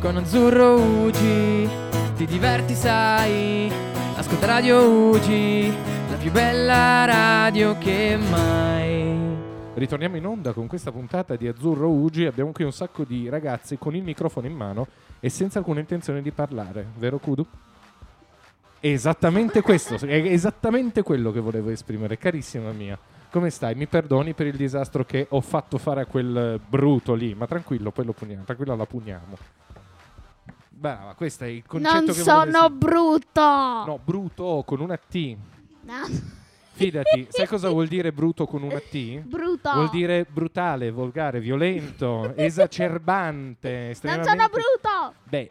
[0.00, 1.68] Con Azzurro Ugi
[2.16, 3.68] ti diverti sai
[4.14, 5.72] Ascolta Radio Ugi
[6.08, 9.16] La più bella radio che mai
[9.74, 12.24] Ritorniamo in onda con questa puntata di Azzurro Ugi.
[12.24, 14.86] Abbiamo qui un sacco di ragazzi con il microfono in mano
[15.20, 17.46] e senza alcuna intenzione di parlare, vero Kudu?
[18.80, 22.98] Esattamente questo, è esattamente quello che volevo esprimere, carissima mia.
[23.30, 23.74] Come stai?
[23.74, 27.90] Mi perdoni per il disastro che ho fatto fare a quel bruto lì, ma tranquillo,
[27.90, 29.36] poi lo puniamo, tranquillo la puniamo.
[30.68, 33.40] Brava, questo è il concetto Non che sono brutto.
[33.40, 35.36] No, bruto con una T.
[35.82, 35.94] No.
[36.72, 39.20] Fidati, sai cosa vuol dire bruto con una T?
[39.20, 39.72] Brutto.
[39.72, 45.14] Vuol dire brutale, volgare, violento, esacerbante, Non sono brutto.
[45.24, 45.50] Beh,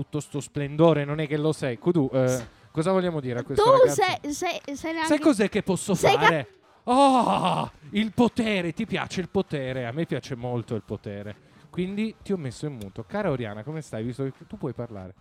[0.00, 1.78] tutto sto splendore non è che lo sei.
[1.78, 4.02] Kudu, eh, cosa vogliamo dire a questo Tu ragazzo?
[4.02, 5.08] sei, sei, sei neanche...
[5.08, 6.54] Sai cos'è che posso Sei fare?
[6.84, 9.86] Oh, il potere, ti piace il potere?
[9.86, 11.48] A me piace molto il potere.
[11.68, 13.04] Quindi ti ho messo in muto.
[13.06, 14.02] Cara Oriana, come stai?
[14.02, 15.14] Visto che tu puoi parlare.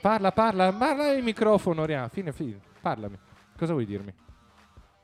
[0.00, 2.08] Parla, parla, parla il microfono, Oriana.
[2.08, 2.60] Fine, fine.
[2.80, 3.18] Parlami.
[3.56, 4.12] Cosa vuoi dirmi?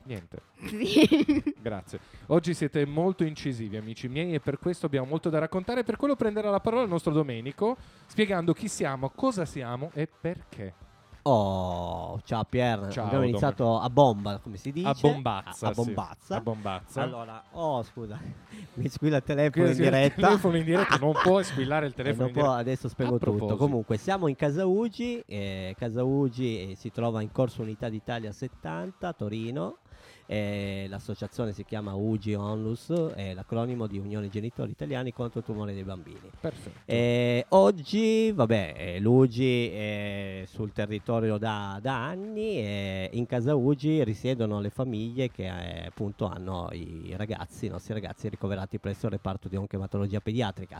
[0.09, 0.41] Niente.
[1.61, 1.99] Grazie.
[2.27, 5.83] Oggi siete molto incisivi, amici miei, e per questo abbiamo molto da raccontare.
[5.83, 10.73] Per quello prenderà la parola il nostro Domenico, spiegando chi siamo, cosa siamo e perché.
[11.21, 14.87] Oh, ciao Pier, Ciao, abbiamo iniziato a bomba, come si dice?
[14.87, 15.67] A bombazza.
[15.67, 15.83] A, a sì.
[15.83, 16.35] bombazza.
[16.37, 17.01] A bombazza.
[17.03, 18.17] Allora, oh scusa,
[18.75, 20.27] mi squilla il telefono in sia il diretta.
[20.27, 22.61] telefono in diretta, non può squillare il Eh, telefono non in può, diretta.
[22.61, 23.31] adesso spengo A tutto.
[23.31, 23.57] proposito.
[23.57, 25.21] Comunque, siamo in Casa Ugi.
[25.27, 29.77] eh, Casa Ugi eh, si trova in Corso Unità d'Italia 70, Torino.
[30.31, 35.73] Eh, l'associazione si chiama Ugi Onlus, è l'acronimo di Unione Genitori Italiani contro il tumore
[35.73, 36.19] dei bambini.
[36.39, 36.81] Perfetto.
[36.85, 44.03] Eh, oggi, vabbè, eh, l'Ugi è sul territorio da, da anni e in casa Ugi
[44.03, 49.13] risiedono le famiglie che eh, appunto hanno i ragazzi, i nostri ragazzi ricoverati presso il
[49.13, 50.79] reparto di oncoematologia pediatrica.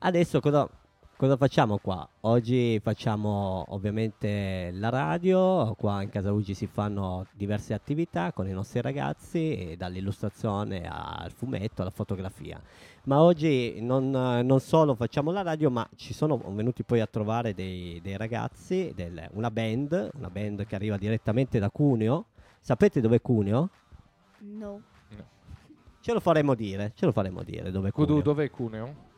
[0.00, 0.68] Adesso cosa,
[1.16, 2.06] cosa facciamo qua?
[2.22, 8.52] Oggi facciamo ovviamente la radio, qua in casa Ugi si fanno diverse attività con i
[8.52, 12.60] nostri ragazzi, eh, dall'illustrazione al fumetto, alla fotografia.
[13.04, 17.54] Ma oggi non, non solo facciamo la radio, ma ci sono venuti poi a trovare
[17.54, 22.26] dei, dei ragazzi, del- una band, una band che arriva direttamente da Cuneo.
[22.60, 23.68] Sapete dov'è Cuneo?
[24.38, 24.80] No.
[26.00, 28.20] Ce lo faremo dire, ce lo faremo dire dove è Cuneo.
[28.20, 29.12] dov'è Cuneo?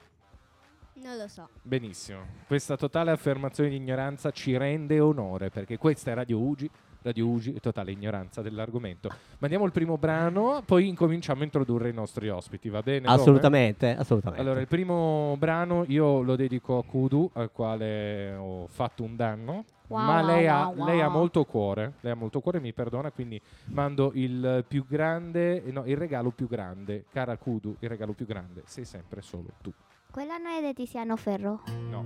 [1.02, 1.48] Non lo so.
[1.62, 2.20] Benissimo.
[2.46, 6.70] Questa totale affermazione di ignoranza ci rende onore perché questa è Radio Ugi.
[7.02, 9.10] Radio Ugi è totale ignoranza dell'argomento.
[9.38, 13.06] Mandiamo il primo brano, poi incominciamo a introdurre i nostri ospiti, va bene?
[13.06, 14.42] Assolutamente, assolutamente.
[14.42, 19.64] Allora, il primo brano io lo dedico a Kudu, al quale ho fatto un danno.
[19.88, 20.86] Wow, ma lei, ha, wow, wow.
[20.86, 25.62] lei ha molto cuore, lei ha molto cuore, mi perdona, quindi mando il più grande,
[25.66, 29.72] no, il regalo più grande, cara Kudu, il regalo più grande, sei sempre solo tu.
[30.16, 31.60] Quella non è di Tiziano Ferro.
[31.90, 32.02] No.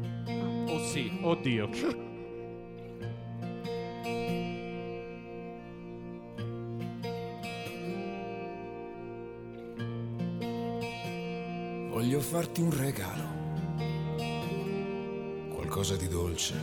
[0.66, 1.69] Oh sì, oddio.
[11.91, 13.28] Voglio farti un regalo,
[15.54, 16.56] qualcosa di dolce,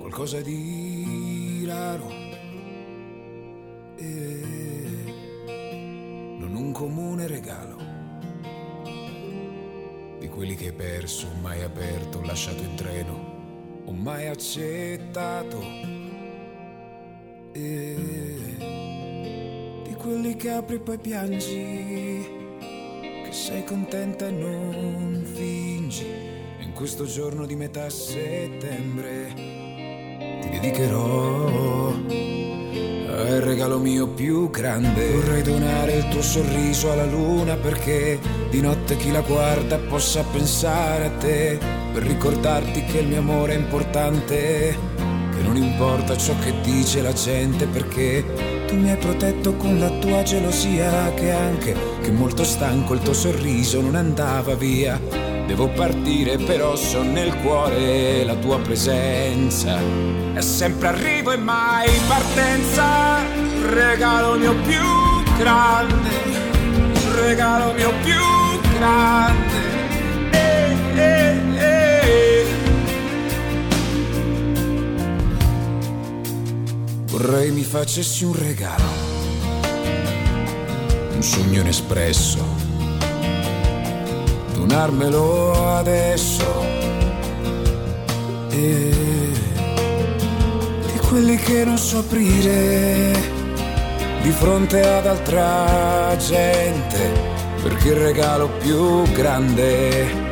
[0.00, 2.10] qualcosa di raro
[3.96, 4.42] e
[6.40, 7.93] non un comune regalo
[10.24, 15.60] di quelli che hai perso, mai aperto, lasciato in treno o mai accettato
[17.52, 17.94] e
[19.84, 22.26] di quelli che apri e poi piangi
[22.58, 26.06] che sei contenta e non fingi.
[26.06, 29.30] E in questo giorno di metà settembre
[30.40, 32.33] ti dedicherò
[33.30, 35.10] al regalo mio più grande.
[35.10, 38.18] Vorrei donare il tuo sorriso alla luna perché
[38.50, 41.58] di notte chi la guarda possa pensare a te.
[41.92, 44.76] Per ricordarti che il mio amore è importante.
[44.96, 48.24] Che non importa ciò che dice la gente perché
[48.66, 53.14] tu mi hai protetto con la tua gelosia che anche che molto stanco il tuo
[53.14, 55.33] sorriso non andava via.
[55.46, 59.78] Devo partire però so nel cuore la tua presenza.
[60.32, 63.18] È sempre arrivo e mai partenza.
[63.70, 64.80] Regalo mio più
[65.38, 66.10] grande.
[67.14, 69.72] Regalo mio più grande.
[70.30, 71.84] Eh, eh, eh.
[77.06, 78.84] Vorrei mi facessi un regalo,
[81.14, 82.44] un sogno inespresso,
[84.66, 86.44] donarmelo adesso.
[88.50, 88.90] E
[90.92, 93.12] di quelli che non so aprire
[94.22, 97.12] di fronte ad altra gente,
[97.62, 100.23] perché il regalo più grande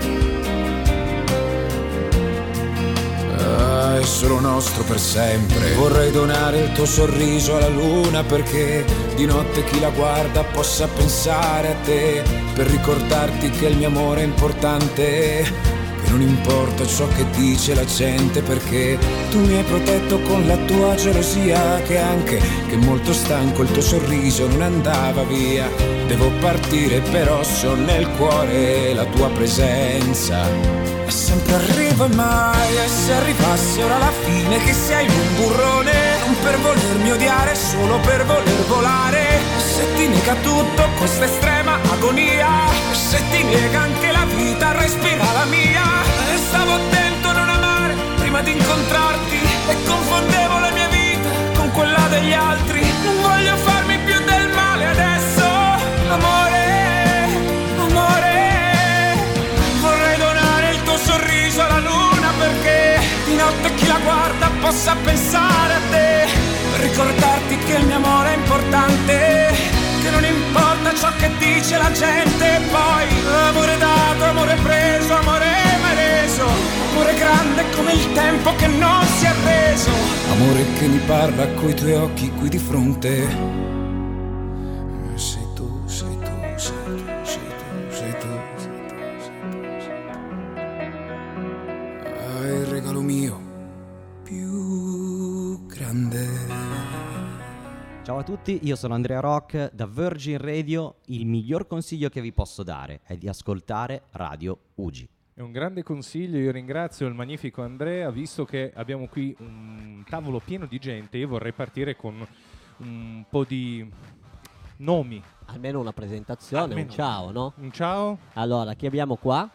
[4.22, 5.74] solo nostro per sempre.
[5.74, 8.84] Vorrei donare il tuo sorriso alla luna perché
[9.16, 12.22] di notte chi la guarda possa pensare a te,
[12.54, 15.70] per ricordarti che il mio amore è importante
[16.04, 18.96] che non importa ciò che dice la gente perché
[19.30, 23.82] tu mi hai protetto con la tua gelosia che anche che molto stanco il tuo
[23.82, 25.69] sorriso non andava via
[26.06, 32.88] devo partire però so nel cuore la tua presenza e sempre arrivo e mai e
[32.88, 35.93] se arrivasse ora la fine che sei un burrone
[36.25, 39.41] non per volermi odiare solo per voler volare.
[39.59, 42.49] Se ti nega tutto questa estrema agonia.
[42.93, 45.85] Se ti nega anche la vita respira la mia.
[46.32, 49.38] E stavo attento a non amare prima di incontrarti
[49.69, 52.81] e confondevo la mia vita con quella degli altri.
[53.05, 53.71] Non voglio farmi
[64.02, 66.26] guarda possa pensare a te.
[66.81, 69.54] Ricordarti che il mio amore è importante
[70.02, 72.60] che non importa ciò che dice la gente.
[72.70, 73.06] Poi
[73.49, 75.46] amore dato amore preso amore
[75.81, 76.44] mai reso
[76.93, 79.90] amore grande come il tempo che non si è reso
[80.32, 83.71] amore che mi parla coi tuoi occhi qui di fronte
[98.22, 100.98] a tutti, io sono Andrea Rock da Virgin Radio.
[101.06, 105.08] Il miglior consiglio che vi posso dare è di ascoltare Radio Ugi.
[105.34, 110.38] È un grande consiglio, io ringrazio il magnifico Andrea, visto che abbiamo qui un tavolo
[110.38, 112.24] pieno di gente, io vorrei partire con
[112.76, 113.90] un po' di
[114.76, 115.20] nomi.
[115.46, 116.82] Almeno una presentazione, Almeno.
[116.82, 117.52] un ciao, no?
[117.56, 118.19] Un ciao?
[118.34, 119.50] Allora, chi abbiamo qua?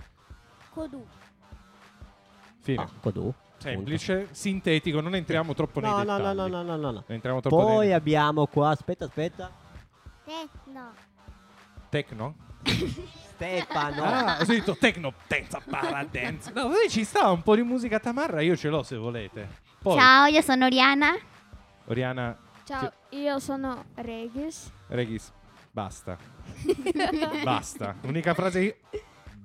[0.74, 1.06] Kodu.
[2.60, 2.82] Fine.
[2.82, 3.34] Ah, Codù.
[3.58, 6.36] Semplice, sintetico, non entriamo troppo No, nei no, dettagli.
[6.38, 6.92] no, no, no, no, no, no.
[6.92, 9.52] Non entriamo troppo Poi nei abbiamo qua, aspetta, aspetta.
[10.26, 10.94] Eh, no.
[11.90, 12.36] Tecno?
[13.34, 14.04] Stefano.
[14.04, 16.52] Ah, ho sentito tecno, tenza, paradenza.
[16.54, 19.48] No, poi ci sta un po' di musica tamarra, io ce l'ho se volete.
[19.82, 21.16] Poi, Ciao, io sono Oriana.
[21.86, 22.38] Oriana
[22.68, 24.70] Ciao, io sono Regis.
[24.88, 25.32] Regis,
[25.72, 26.18] basta.
[27.44, 27.96] basta.
[28.02, 28.80] Unica frase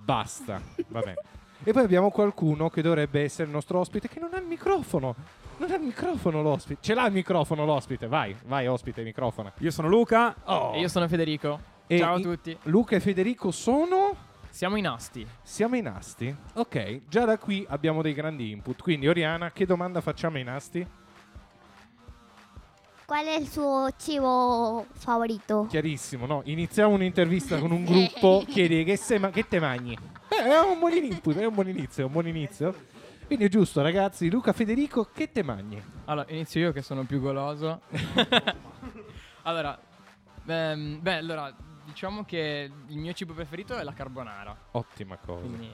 [0.04, 0.60] basta.
[0.88, 1.14] Va bene.
[1.64, 5.14] E poi abbiamo qualcuno che dovrebbe essere il nostro ospite che non ha il microfono.
[5.58, 6.80] Non ha il microfono l'ospite.
[6.82, 8.08] Ce l'ha il microfono l'ospite.
[8.08, 9.52] Vai, vai ospite, microfono.
[9.58, 10.34] Io sono Luca.
[10.44, 10.74] Oh.
[10.74, 11.60] E io sono Federico.
[11.86, 12.56] E Ciao a tutti.
[12.64, 14.14] Luca e Federico sono
[14.50, 15.26] Siamo in Asti.
[15.42, 16.34] siamo in Asti.
[16.54, 18.82] Ok, già da qui abbiamo dei grandi input.
[18.82, 20.86] Quindi Oriana, che domanda facciamo in Asti?
[23.06, 25.66] Qual è il suo cibo favorito?
[25.68, 26.40] Chiarissimo, no?
[26.44, 29.96] Iniziamo un'intervista con un gruppo, chiedi che, se ma- che te magni?
[30.42, 32.74] È un buon input, è un buon inizio, è un buon inizio.
[33.26, 34.28] Quindi è giusto, ragazzi.
[34.28, 35.80] Luca Federico, che te magni?
[36.06, 37.82] Allora, inizio io che sono più goloso.
[39.42, 39.78] allora,
[40.44, 41.54] ehm, beh, allora,
[41.84, 44.56] diciamo che il mio cibo preferito è la carbonara.
[44.72, 45.46] Ottima cosa.
[45.46, 45.70] Quindi,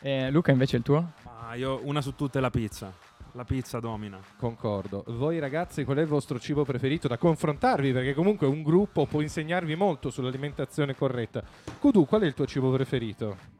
[0.00, 1.12] eh, Luca invece il tuo?
[1.24, 2.92] Ah, io una su tutte è la pizza.
[3.32, 4.20] La pizza domina.
[4.36, 5.04] Concordo.
[5.08, 7.92] Voi ragazzi, qual è il vostro cibo preferito da confrontarvi?
[7.92, 11.42] Perché comunque un gruppo può insegnarvi molto sull'alimentazione corretta.
[11.80, 13.51] Kudu, qual è il tuo cibo preferito?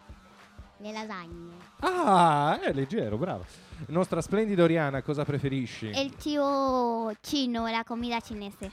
[0.82, 1.50] Le lasagne.
[1.80, 3.44] Ah, è leggero, bravo.
[3.86, 5.90] Nostra splendida Oriana, cosa preferisci?
[5.90, 8.70] El cibo chino, la comida cinese.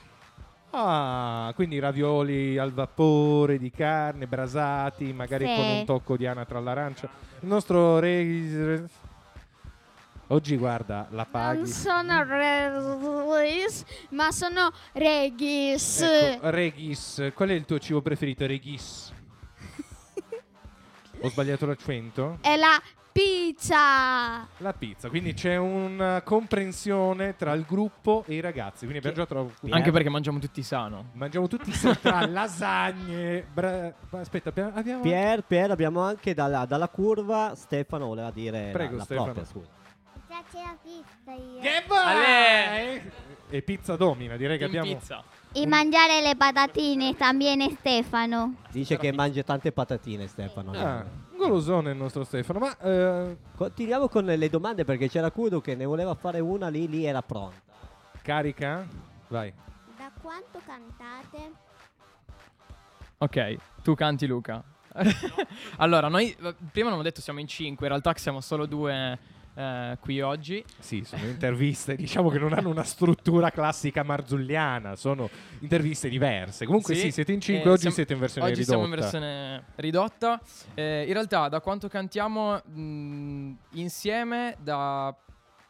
[0.70, 5.54] Ah, quindi ravioli al vapore di carne, brasati, magari Sì.
[5.54, 7.08] con un tocco di anatra all'arancia.
[7.40, 8.88] Il nostro re...
[10.28, 11.66] Oggi guarda, la Non paghi.
[11.66, 16.00] sono Regis, ma sono Regis.
[16.02, 18.46] Ecco, Regis, qual è il tuo cibo preferito?
[18.46, 19.12] Regis.
[21.22, 22.38] Ho sbagliato l'accento?
[22.40, 22.80] È la
[23.12, 24.46] pizza.
[24.58, 28.86] La pizza, quindi c'è una comprensione tra il gruppo e i ragazzi.
[28.86, 29.54] Quindi abbiamo già trovato.
[29.68, 31.10] Anche perché mangiamo tutti sano.
[31.12, 33.44] Mangiamo tutti sa- tra lasagne.
[33.52, 34.72] bra- Aspetta, abbiamo.
[34.74, 39.24] abbiamo- Pier, Pier, abbiamo anche dalla, dalla curva Stefano voleva dire Prego, la, la Stefano.
[39.32, 39.68] propria, scusa.
[40.26, 41.60] Piace la pizza io.
[41.60, 43.10] Che vai?
[43.50, 44.96] E pizza domina, direi che In abbiamo.
[44.96, 45.22] pizza.
[45.52, 48.54] Y mangiare le patatine también Stefano.
[48.70, 50.70] Dice che mangia tante patatine Stefano.
[50.72, 51.04] Ah,
[51.36, 52.60] golosone il nostro Stefano.
[52.60, 56.88] Ma eh, Continuiamo con le domande perché c'era Kudo che ne voleva fare una lì,
[56.88, 57.60] lì era pronta.
[58.22, 58.86] carica?
[59.26, 59.52] Vai.
[59.96, 61.52] Da quanto cantate?
[63.18, 64.62] Ok, tu canti Luca.
[65.78, 66.36] allora, noi
[66.70, 69.18] prima non ho detto siamo in cinque, in realtà siamo solo due
[69.60, 70.64] eh, qui oggi.
[70.78, 75.28] Sì, sono interviste, diciamo che non hanno una struttura classica marzulliana, sono
[75.60, 76.64] interviste diverse.
[76.64, 78.78] Comunque sì, siete in cinque, eh, oggi siamo- siete in versione oggi ridotta.
[78.78, 80.40] siamo in versione ridotta.
[80.74, 85.14] Eh, in realtà da quanto cantiamo mh, insieme da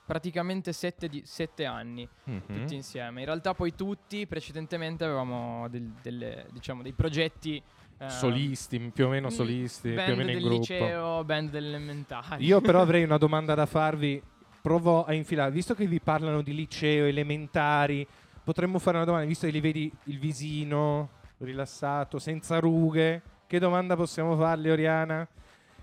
[0.07, 2.41] praticamente sette, di- sette anni, Mhm.
[2.47, 3.21] tutti insieme.
[3.21, 7.63] In realtà poi tutti precedentemente avevamo del- delle, diciamo, dei progetti...
[8.01, 10.59] eh, Solisti, più o meno mm, solisti, band più o meno in del gruppo.
[10.61, 12.45] liceo, band elementari.
[12.47, 14.23] Io però avrei una domanda da farvi.
[14.63, 18.07] Provo a infilare, visto che vi parlano di liceo, elementari,
[18.45, 23.23] potremmo fare una domanda, visto che li vedi il visino rilassato, senza rughe.
[23.47, 25.27] Che domanda possiamo fargli, Oriana?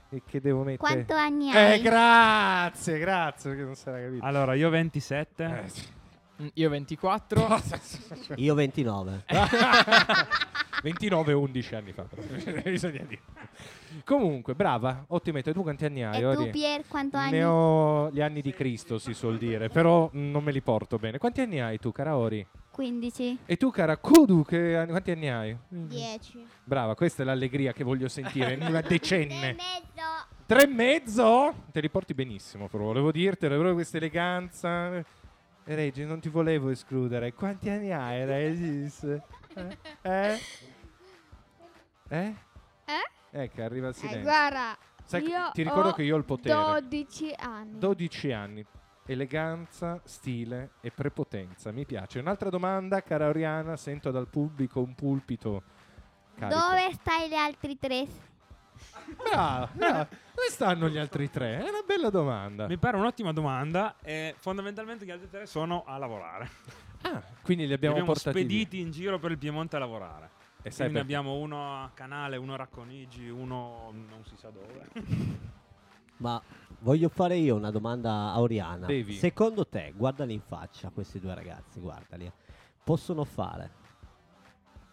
[0.09, 0.77] E che devo mettere?
[0.77, 1.81] Quanto anni Eh, hai?
[1.81, 4.25] grazie, grazie, perché non era capito.
[4.25, 5.43] Allora, io 27.
[5.65, 5.85] Eh, sì.
[6.53, 7.47] Io 24.
[8.37, 9.23] Io 29.
[10.83, 12.21] 29 11 anni fa però.
[12.63, 13.21] bisogna dire
[14.03, 16.49] comunque brava ottima età tu quanti anni hai E tu, Ori?
[16.51, 17.43] Pier, quanto ne anni?
[17.43, 21.17] ho gli anni di Cristo si suol dire però mm, non me li porto bene
[21.17, 22.45] quanti anni hai tu cara Ori?
[22.69, 23.39] 15.
[23.47, 25.57] e tu cara Kudu che anni- quanti anni hai?
[25.67, 26.45] 10.
[26.63, 30.25] brava questa è l'allegria che voglio sentire in una decenne mezzo.
[30.45, 31.53] tre e mezzo?
[31.71, 35.03] te li porti benissimo però volevo dirtelo proprio questa eleganza
[35.69, 39.03] Eh, Reggi non ti volevo escludere quanti anni hai Regis?
[39.03, 39.77] Eh?
[40.01, 40.39] Eh?
[42.09, 42.35] Eh?
[43.31, 43.49] Eh?
[43.49, 44.21] Che arriva il Eh, silenzio.
[44.21, 46.53] guarda, Sai io ti ricordo ho che io ho il potere.
[46.81, 47.79] 12 anni.
[47.79, 48.65] 12 anni.
[49.09, 51.71] Eleganza, stile e prepotenza.
[51.71, 52.19] Mi piace.
[52.19, 53.75] Un'altra domanda, cara Oriana.
[53.77, 55.63] Sento dal pubblico un pulpito.
[56.37, 56.59] carico.
[56.59, 58.05] Dove stai gli altri tre?
[59.15, 60.07] Brava, brava.
[60.07, 61.57] Dove stanno gli altri tre?
[61.59, 62.67] È una bella domanda.
[62.67, 66.49] Mi pare un'ottima domanda e fondamentalmente gli altri tre sono a lavorare.
[67.01, 70.29] Ah, quindi li Li abbiamo, abbiamo portati spediti in giro per il Piemonte a lavorare.
[70.29, 70.45] via.
[70.63, 70.99] E sai Quindi perché?
[70.99, 74.89] abbiamo uno a Canale, uno a Racconigi, uno non si sa dove.
[76.17, 76.41] Ma
[76.79, 78.87] voglio fare io una domanda a Oriana.
[78.87, 79.13] Devi.
[79.13, 82.29] Secondo te, guardali in faccia questi due ragazzi, guardali.
[82.83, 83.71] Possono fare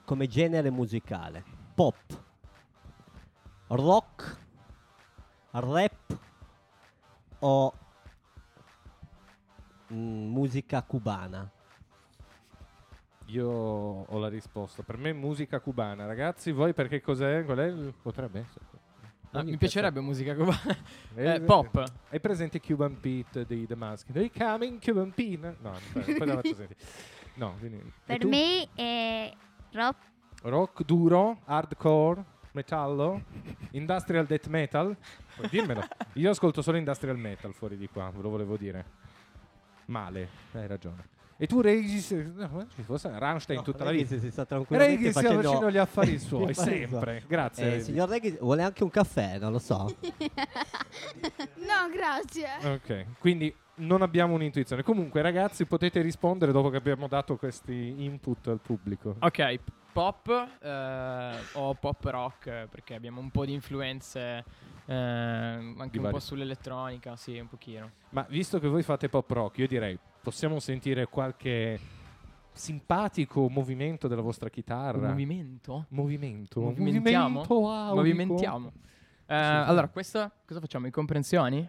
[0.04, 1.42] come genere musicale
[1.74, 2.23] pop,
[3.74, 4.36] rock,
[5.52, 6.18] rap
[7.40, 7.72] o
[9.92, 11.50] mm, musica cubana?
[13.26, 14.82] Io ho la risposta.
[14.82, 16.06] Per me musica cubana.
[16.06, 17.44] Ragazzi, voi perché cos'è?
[17.44, 17.64] Qual è?
[17.66, 18.64] il- Potrebbe essere.
[19.32, 20.76] Ah, mi piacerebbe musica cubana.
[21.16, 21.82] Eh, Eh, pop.
[22.10, 24.12] Hai presente Cuban Pete dei The Mask?
[24.12, 25.56] They coming Cuban Pete?
[25.60, 26.76] No, poi la faccio sentire.
[27.34, 29.34] No, quindi, Per me è
[29.72, 30.12] rock.
[30.42, 32.24] Rock duro, hardcore,
[32.54, 33.22] metallo,
[33.72, 34.96] industrial death metal?
[35.36, 35.82] Puoi dirmelo.
[36.14, 38.84] Io ascolto solo industrial metal fuori di qua, ve lo volevo dire.
[39.86, 41.12] Male, hai ragione.
[41.36, 44.16] E tu Regis, no, ci fosse Rammstein tutta la vita.
[44.16, 47.24] si sta tranquillamente Regis sta facendo facendo gli affari suoi, sempre.
[47.26, 47.64] Grazie.
[47.64, 47.84] Eh, Regis.
[47.86, 49.94] signor Regis, vuole anche un caffè, non lo so.
[51.56, 52.48] No, grazie.
[52.74, 54.82] Ok, quindi non abbiamo un'intuizione.
[54.82, 59.16] Comunque, ragazzi, potete rispondere dopo che abbiamo dato questi input al pubblico.
[59.20, 59.58] Ok,
[59.92, 64.44] pop eh, o pop rock, perché abbiamo un po' di influenze
[64.86, 67.90] eh, anche Di un vari- po' sull'elettronica, sì, un pochino.
[68.10, 71.78] Ma visto che voi fate pop rock, io direi possiamo sentire qualche
[72.52, 75.08] simpatico movimento della vostra chitarra.
[75.08, 75.86] Movimento?
[75.88, 76.60] Movimento.
[76.60, 77.44] Movimentiamo?
[77.48, 77.94] Movimento.
[77.94, 78.72] Movimentiamo.
[79.26, 80.86] Eh, allora, questa cosa facciamo?
[80.86, 81.68] Incomprensioni?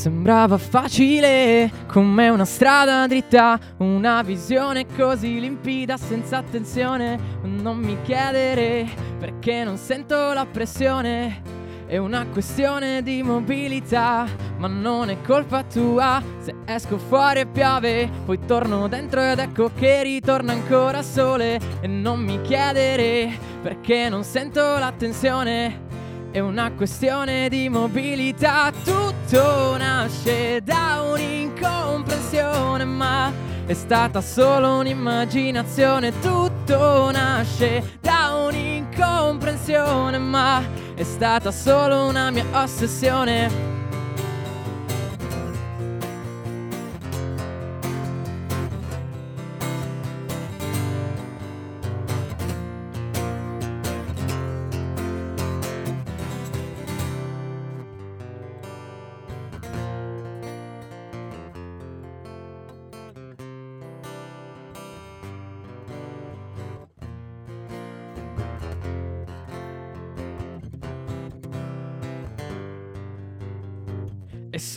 [0.00, 7.18] Sembrava facile come una strada dritta, una visione così limpida senza attenzione.
[7.42, 8.88] Non mi chiedere
[9.18, 11.42] perché non sento la pressione.
[11.86, 14.26] È una questione di mobilità,
[14.56, 16.22] ma non è colpa tua.
[16.38, 21.60] Se esco fuori e piove, poi torno dentro ed ecco che ritorna ancora sole.
[21.82, 25.88] E non mi chiedere perché non sento la tensione.
[26.32, 33.32] È una questione di mobilità, tutto nasce da un'incomprensione, ma
[33.66, 36.16] è stata solo un'immaginazione.
[36.20, 40.62] Tutto nasce da un'incomprensione, ma
[40.94, 43.79] è stata solo una mia ossessione.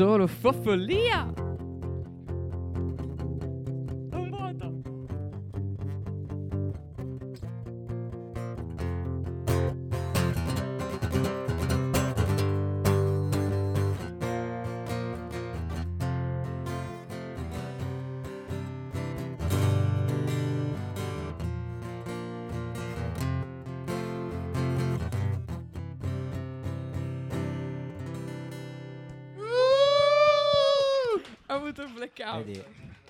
[0.03, 1.52] Solo follia.
[31.53, 32.43] Ho avuto un blackout.
[32.45, 32.63] Vedi,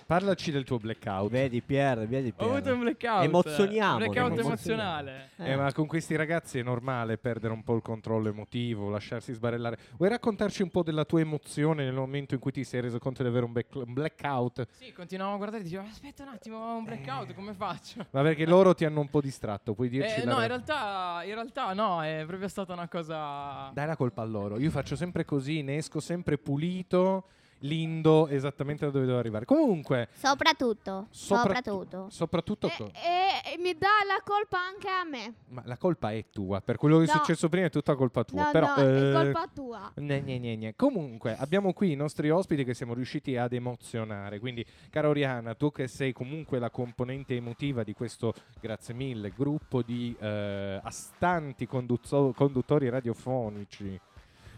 [0.06, 1.32] Parlaci del tuo blackout.
[1.32, 2.50] vedi Pier, vedi Ho Pier.
[2.50, 3.24] avuto un blackout.
[3.24, 5.30] Emozioniamo, Un blackout emozionale.
[5.38, 9.78] Eh, ma con questi ragazzi è normale perdere un po' il controllo emotivo, lasciarsi sbarellare.
[9.96, 13.24] Vuoi raccontarci un po' della tua emozione nel momento in cui ti sei reso conto
[13.24, 13.54] di avere un,
[13.94, 14.68] blackout?
[14.72, 18.06] Sì, continuavo a guardare e dicevo, aspetta un attimo, ho un blackout, come faccio?
[18.12, 21.22] Ma perché loro ti hanno un po' distratto, puoi dirci Eh, no, in re- realtà,
[21.24, 23.72] in realtà no, è proprio stata una cosa...
[23.74, 24.60] Dai la colpa a loro.
[24.60, 27.30] Io faccio sempre così, ne esco sempre pulito,
[27.64, 29.46] lindo, esattamente da dove devo arrivare.
[29.46, 31.08] Comunque, Soprattutto.
[31.10, 32.08] Sopra- Soprattutto.
[32.10, 32.68] soprattutto...
[32.68, 35.34] E, co- e- e mi dà la colpa anche a me.
[35.50, 37.14] Ma la colpa è tua, per quello che è No.
[37.14, 38.46] successo prima è tutta colpa tua.
[38.46, 39.92] No, però, no, eh, è colpa tua.
[39.96, 40.76] Gne, gne, gne.
[40.76, 44.40] Comunque, abbiamo qui i nostri ospiti che siamo riusciti ad emozionare.
[44.40, 49.82] Quindi, cara Oriana, tu che sei comunque la componente emotiva di questo, grazie mille, gruppo
[49.82, 54.00] di eh, astanti conduzzo- conduttori radiofonici,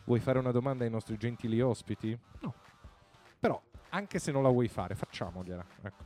[0.06, 2.18] vuoi fare una domanda ai nostri gentili ospiti?
[2.40, 2.54] No.
[3.90, 5.66] Anche se non la vuoi fare, facciamogliela.
[5.84, 6.04] Ecco.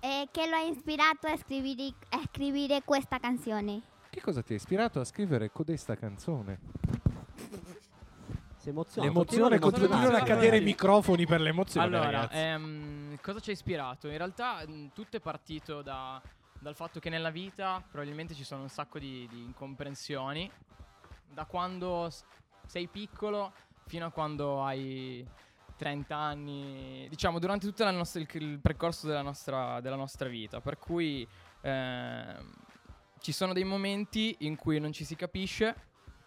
[0.00, 3.82] E che lo ha ispirato a scrivere, a scrivere questa canzone?
[4.10, 6.58] Che cosa ti ha ispirato a scrivere codesta canzone?
[8.56, 9.08] Si emoziona.
[9.08, 12.36] L'emozione, continua continuano a cadere i microfoni per l'emozione, Allora, ragazzi.
[12.36, 14.08] ehm, cosa ci ha ispirato?
[14.08, 16.20] In realtà mh, tutto è partito da-
[16.58, 20.50] dal fatto che nella vita probabilmente ci sono un sacco di, di incomprensioni,
[21.32, 22.22] da quando s-
[22.66, 23.52] sei piccolo
[23.86, 25.26] fino a quando hai
[25.80, 30.60] 30 anni, diciamo durante tutto la nostra- il, il percorso della nostra, della nostra vita,
[30.60, 31.26] per cui
[31.62, 32.50] ehm,
[33.20, 35.74] ci sono dei momenti in cui non ci si capisce.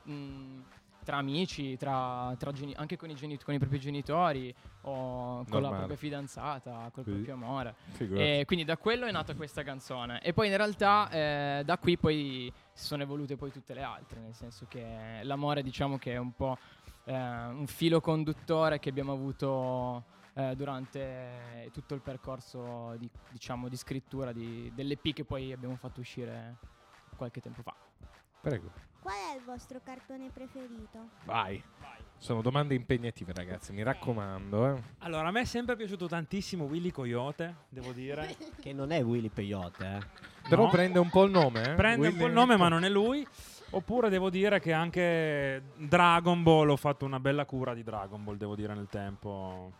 [0.05, 0.61] mh,
[1.03, 5.45] tra amici, tra, tra geni- anche con i, geni- con i propri genitori o con
[5.49, 5.75] la Normale.
[5.75, 7.11] propria fidanzata, col Sì.
[7.11, 7.75] proprio amore.
[7.91, 8.23] Figurati.
[8.39, 10.21] E quindi da quello è nata questa canzone.
[10.21, 14.21] E poi in realtà eh, da qui poi si sono evolute poi tutte le altre,
[14.21, 16.57] nel senso che l'amore diciamo che è un po'
[17.05, 23.75] eh, un filo conduttore che abbiamo avuto eh, durante tutto il percorso di, diciamo, di
[23.77, 26.57] scrittura di, dell'EP che poi abbiamo fatto uscire
[27.15, 27.73] qualche tempo fa.
[28.41, 28.71] Prego.
[28.99, 31.09] Qual è il vostro cartone preferito?
[31.25, 31.61] Vai.
[32.17, 34.75] Sono domande impegnative, ragazzi, mi raccomando.
[34.75, 34.81] Eh.
[34.99, 38.35] Allora, a me è sempre piaciuto tantissimo Willy Coyote, devo dire.
[38.63, 40.47] Che non è Willy Peyote, eh.
[40.47, 40.69] Però No.
[40.69, 41.73] prende un po' il nome, eh?
[41.73, 43.27] Prende un po' il Willy- nome, ma non è lui.
[43.75, 48.37] Oppure devo dire che anche Dragon Ball ho fatto una bella cura di Dragon Ball,
[48.37, 49.71] devo dire, nel tempo.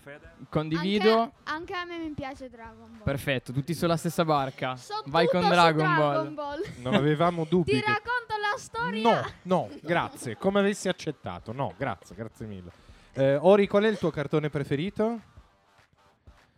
[0.00, 0.32] Fede?
[0.48, 1.18] Condivido.
[1.18, 3.02] Anche, anche a me mi piace Dragon Ball.
[3.02, 4.76] Perfetto, tutti sulla stessa barca.
[4.76, 6.12] So Vai con su Dragon Ball.
[6.12, 6.60] Dragon Ball.
[6.82, 7.72] Non avevamo dubbi.
[7.72, 9.02] Ti che- racconto la storia.
[9.02, 10.36] No, no, grazie.
[10.36, 11.52] Come avessi accettato.
[11.52, 12.70] No, grazie, grazie mille.
[13.14, 15.20] Eh, Ori, qual è il tuo cartone preferito?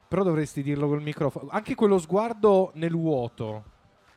[0.09, 1.49] Però dovresti dirlo col microfono.
[1.51, 3.75] Anche quello sguardo nel vuoto.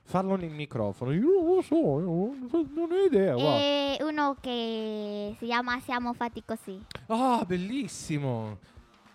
[0.10, 1.12] Farlo nel microfono.
[1.12, 2.34] Io non lo so, io
[2.74, 3.36] non ho idea.
[3.36, 3.60] Wow.
[3.60, 6.84] E uno che si chiama Siamo fatti così.
[7.06, 8.58] Ah, bellissimo.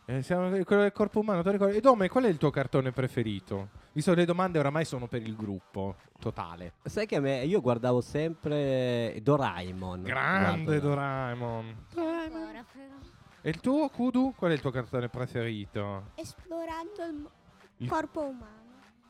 [0.05, 1.43] Eh, siamo- quello del corpo umano?
[1.43, 3.71] E Dome, qual è il tuo cartone preferito?
[3.93, 6.75] Visto che le domande oramai sono per il gruppo totale.
[6.85, 10.03] Sai che a me, io guardavo sempre Doraemon.
[10.05, 11.77] Grande Guardo- Doraemon.
[11.97, 12.95] Ora però.
[13.43, 14.33] E il tuo, Kudu?
[14.37, 16.11] Qual è il tuo cartone preferito?
[16.15, 17.31] Esplorando il mo-
[17.79, 18.63] Il- corpo umano.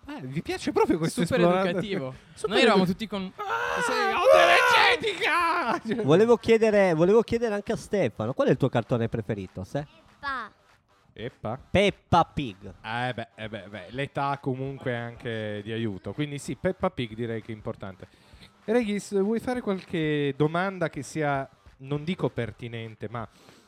[0.06, 2.14] Eh, vi piace proprio questo Super esplorando- educativo.
[2.34, 3.32] Super Noi eravamo edu- tutti con.
[3.36, 6.02] Ah, energetica!
[6.04, 9.64] Volevo chiedere, volevo chiedere anche a Stefano, qual è il tuo cartone preferito?
[9.64, 9.86] Se?
[10.18, 10.50] Pa.
[11.16, 11.58] Eppa.
[11.70, 12.74] Peppa Pig.
[12.82, 16.12] Eh beh, eh beh, beh, l'età comunque è anche di aiuto.
[16.12, 18.08] Quindi sì, Peppa Pig direi che è importante.
[18.64, 23.26] Regis, vuoi fare qualche domanda che sia, non dico pertinente, ma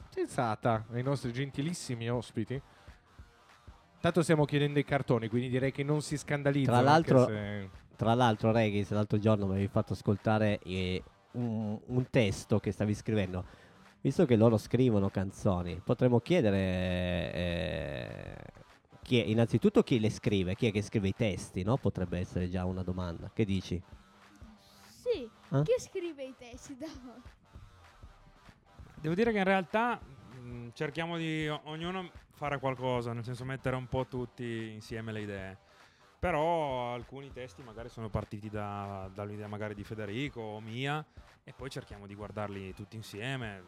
[0.08, 2.60] sensata ai nostri gentilissimi ospiti?
[4.06, 6.80] Tanto stiamo chiedendo i cartoni, quindi direi che non si scandalizzano.
[6.80, 12.08] Tra l'altro- se- Tra l'altro, Regis, l'altro giorno mi avevi fatto ascoltare eh, un, un
[12.08, 13.44] testo che stavi scrivendo.
[14.00, 18.36] Visto che loro scrivono canzoni, potremmo chiedere eh,
[19.02, 21.76] chi è, innanzitutto chi le scrive, chi è che scrive i testi, no?
[21.76, 23.28] Potrebbe essere già una domanda.
[23.34, 23.82] Che dici?
[24.86, 25.28] Sì.
[25.50, 25.62] Eh?
[25.62, 26.76] Chi scrive i testi?
[29.00, 29.98] Devo dire che in realtà
[30.56, 35.58] mh, cerchiamo di ognuno fare qualcosa, nel senso mettere un po' tutti insieme le idee.
[36.18, 41.04] Però alcuni testi magari sono partiti da- dall'idea magari di Federico o mia
[41.44, 43.62] e poi cerchiamo di guardarli tutti insieme,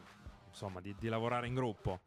[0.47, 1.99] insomma di, di lavorare in gruppo.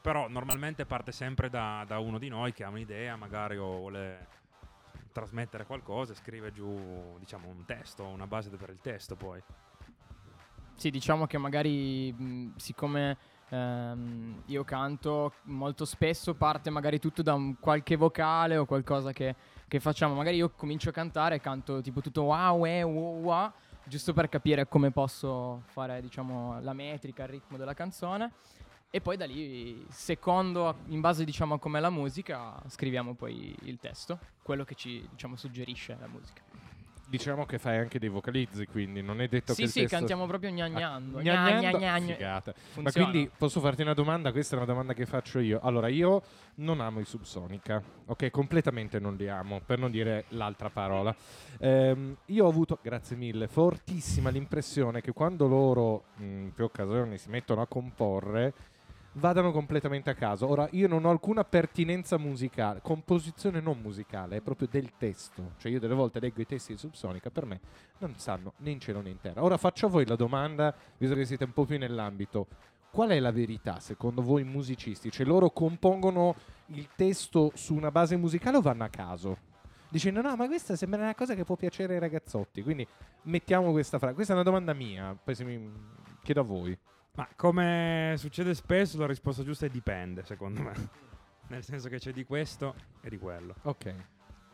[0.00, 4.26] Però normalmente parte sempre da, da uno di noi che ha un'idea magari o vuole
[5.12, 9.40] trasmettere qualcosa scrive giù diciamo un testo, una base per il testo poi.
[10.74, 13.16] Sì, diciamo che magari mh, siccome
[13.54, 19.34] ehm, io canto molto spesso parte magari tutto da un qualche vocale o qualcosa che,
[19.68, 20.14] che facciamo.
[20.14, 23.52] Magari io comincio a cantare e canto tipo tutto wow, eh, wow, wow,
[23.84, 28.32] giusto per capire come posso fare, diciamo, la metrica, il ritmo della canzone.
[28.90, 33.78] e poi da lì, secondo, in base diciamo a com'è la musica, scriviamo poi il
[33.80, 36.63] testo, quello che ci diciamo suggerisce la musica.
[37.06, 39.96] Diciamo che fai anche dei vocalizzi, quindi non è detto che Sì, il sì, testo...
[39.96, 41.18] cantiamo proprio gnagnando.
[41.18, 42.12] Ah, Gna, gnagnando?
[42.12, 42.54] Figata.
[42.80, 44.32] Ma quindi posso farti una domanda?
[44.32, 45.60] Questa è una domanda che faccio io.
[45.62, 46.22] Allora, io
[46.56, 48.30] non amo i Subsonica, ok?
[48.30, 51.14] Completamente non li amo, per non dire l'altra parola.
[51.58, 57.28] Ehm, io ho avuto, grazie mille, fortissima l'impressione che quando loro, in più occasioni, si
[57.28, 58.52] mettono a comporre,
[59.14, 60.48] vadano completamente a caso.
[60.48, 65.52] Ora, io non ho alcuna pertinenza musicale, composizione non musicale, è proprio del testo.
[65.58, 67.60] Cioè, io delle volte leggo i testi di Subsonica, per me
[67.98, 69.42] non stanno né in cielo né in terra.
[69.42, 72.46] Ora faccio a voi la domanda, visto che siete un po' più nell'ambito.
[72.90, 75.10] Qual è la verità secondo voi musicisti?
[75.10, 79.52] Cioè loro compongono il testo su una base musicale o vanno a caso?
[79.88, 82.62] Dicendo no, ma questa sembra una cosa che può piacere ai ragazzotti.
[82.62, 82.86] Quindi
[83.22, 84.14] mettiamo questa frase.
[84.14, 85.72] Questa è una domanda mia, poi se mi
[86.22, 86.78] chiedo a voi.
[87.16, 90.72] Ma come succede spesso, la risposta giusta è dipende, secondo me.
[91.48, 93.54] Nel senso che c'è di questo e di quello.
[93.62, 93.94] Ok.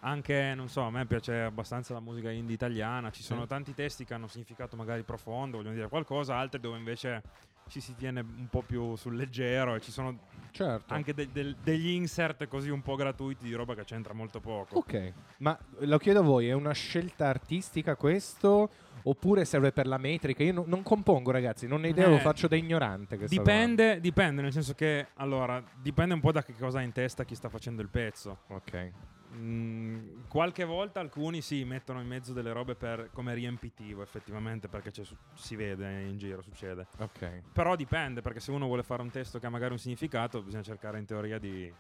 [0.01, 3.11] Anche, non so, a me piace abbastanza la musica indie italiana.
[3.11, 3.49] Ci sono Sì.
[3.49, 7.23] tanti testi che hanno significato magari profondo, vogliono dire qualcosa, altri dove invece
[7.71, 10.19] ci si tiene un po' più sul leggero e ci sono
[10.51, 10.93] Certo.
[10.93, 14.77] anche de- del- degli insert così un po' gratuiti di roba che c'entra molto poco.
[14.79, 18.69] Ok, ma lo chiedo a voi, è una scelta artistica questo?
[19.05, 20.43] Oppure serve per la metrica?
[20.43, 23.17] Io no- non compongo, ragazzi, non ho idea, lo Eh, faccio da ignorante.
[23.17, 27.25] Dipende, dipende, nel senso che allora dipende un po' da che cosa ha in testa
[27.25, 28.41] chi sta facendo il pezzo.
[28.47, 28.65] domanda.
[28.67, 28.91] Ok.
[29.33, 34.93] Mm, qualche volta alcuni sì mettono in mezzo delle robe per, come riempitivo effettivamente perché
[35.35, 36.87] si vede in giro, succede.
[36.99, 37.43] Ok.
[37.53, 40.65] Però dipende perché se uno vuole fare un testo che ha magari un significato bisogna
[40.65, 41.73] cercare in teoria di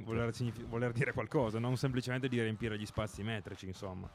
[0.00, 4.10] voler, signifi- voler dire qualcosa, non semplicemente di riempire gli spazi metrici insomma.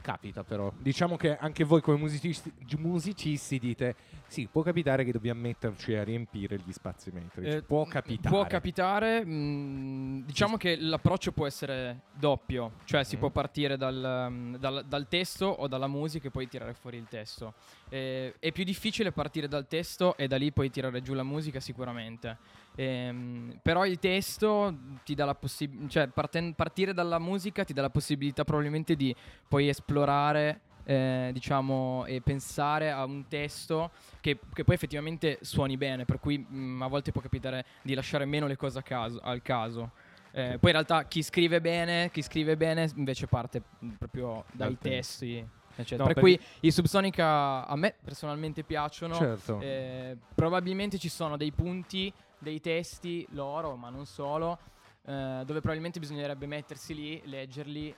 [0.00, 0.72] Capita però.
[0.78, 3.94] Diciamo che anche voi come musicisti, musicisti dite,
[4.28, 7.50] sì, può capitare che dobbiamo metterci a riempire gli spazi metrici.
[7.56, 8.34] Eh, può capitare.
[8.34, 13.18] Può capitare, mh, diciamo che l'approccio può essere doppio, cioè si Mm.
[13.18, 17.06] può partire dal, mm, dal- dal testo o dalla musica e poi tirare fuori il
[17.08, 17.54] testo.
[17.90, 21.58] Eh, è più difficile partire dal testo e da lì poi tirare giù la musica
[21.60, 22.38] sicuramente.
[22.80, 24.72] Ehm, però il testo
[25.04, 29.12] ti dà la possibilità, cioè parten- partire dalla musica ti dà la possibilità probabilmente di
[29.48, 36.04] poi esplorare eh, diciamo, e pensare a un testo che, che poi effettivamente suoni bene,
[36.04, 39.90] per cui mm, a volte può capitare di lasciare meno le cose caso- al caso.
[40.30, 44.78] Eh, poi in realtà chi scrive bene, chi scrive bene invece parte mm, proprio dai
[44.78, 45.44] testi.
[45.74, 46.06] eccetera.
[46.06, 49.14] No, per cui i Subsonica a me personalmente piacciono.
[49.14, 49.58] Certo.
[49.60, 54.58] Eh, probabilmente ci sono dei punti, dei testi loro, ma non solo,
[55.06, 57.94] eh, dove probabilmente bisognerebbe mettersi lì, leggerli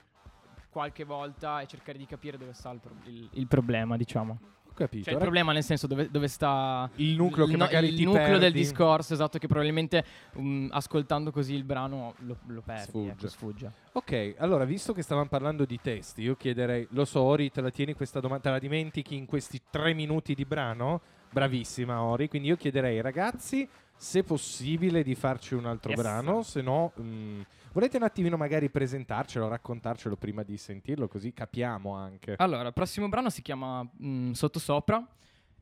[0.69, 4.39] qualche volta e cercare di capire dove sta il, pro- il- il problema, diciamo.
[4.69, 5.03] Ho capito.
[5.03, 8.53] Cioè, il problema nel senso dove, dove sta il nucleo che no- il nucleo del
[8.53, 13.11] discorso, esatto, che probabilmente um, ascoltando così il brano lo, lo perdi, Sfugge.
[13.11, 13.71] ecco, sfugge.
[13.91, 17.69] Ok, allora, visto che stavamo parlando di testi, io chiederei, lo so, Ori, te la
[17.69, 21.01] tieni questa domanda, te la dimentichi in questi tre minuti di brano?
[21.29, 22.29] Bravissima, Ori.
[22.29, 23.67] Quindi io chiederei, ragazzi,
[24.01, 26.01] se possibile, di farci un altro Yes.
[26.01, 31.93] brano, se no, mm, volete un attimino magari presentarcelo, raccontarcelo prima di sentirlo, così capiamo
[31.93, 32.33] anche.
[32.37, 35.05] Allora, il prossimo brano si chiama mm, Sottosopra.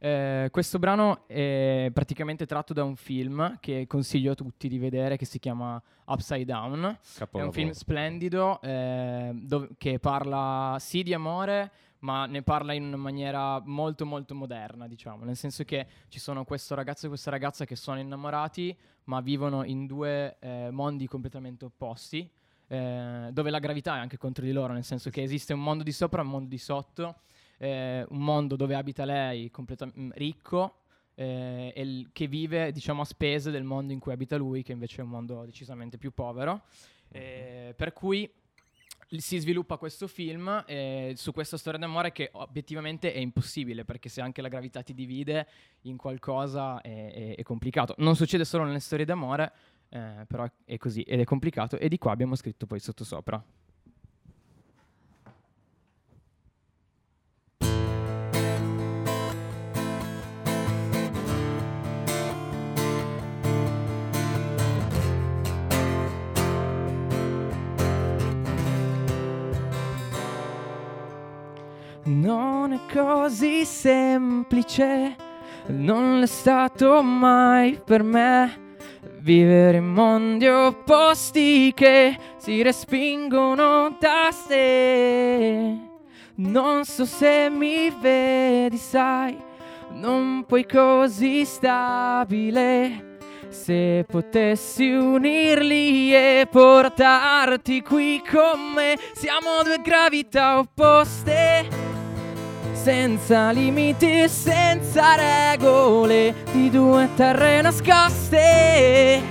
[0.02, 5.17] Eh, questo brano è praticamente tratto da un film che consiglio a tutti di vedere
[5.17, 6.82] che si chiama Upside Down.
[6.82, 7.52] È un Capolavoro.
[7.54, 11.69] film splendido eh, dov- che parla sì di amore,
[12.00, 16.44] ma ne parla in una maniera molto molto moderna, diciamo, nel senso che ci sono
[16.46, 21.66] questo ragazzo e questa ragazza che sono innamorati, ma vivono in due eh, mondi completamente
[21.66, 22.30] opposti,
[22.68, 25.84] eh, dove la gravità è anche contro di loro, nel senso che esiste un mondo
[25.84, 27.16] di sopra e un mondo di sotto,
[27.58, 30.76] eh, un mondo dove abita lei completam- mm, ricco
[31.16, 34.72] eh, e il- che vive diciamo a spese del mondo in cui abita lui, che
[34.72, 36.62] invece è un mondo decisamente più povero.
[37.10, 38.32] Eh, per cui
[39.17, 44.22] si sviluppa questo film eh, su questa storia d'amore che obiettivamente è impossibile perché se
[44.22, 45.48] anche la gravità ti divide
[45.82, 47.95] in qualcosa è, è- è complicato.
[47.98, 49.52] Non succede solo nelle storie d'amore,
[49.89, 53.43] eh, però è- così ed è complicato e di qua abbiamo scritto poi sottosopra.
[72.10, 75.15] Non è così semplice,
[75.67, 78.78] non è stato mai per me
[79.19, 85.78] vivere in mondi opposti che si respingono da sé.
[86.38, 89.38] Non so se mi vedi, sai,
[89.91, 93.19] non puoi così stabile
[93.50, 101.88] Se potessi unirli e portarti qui con me, siamo due gravità opposte.
[102.82, 109.22] Senza limiti, senza regole, di due terre nascoste.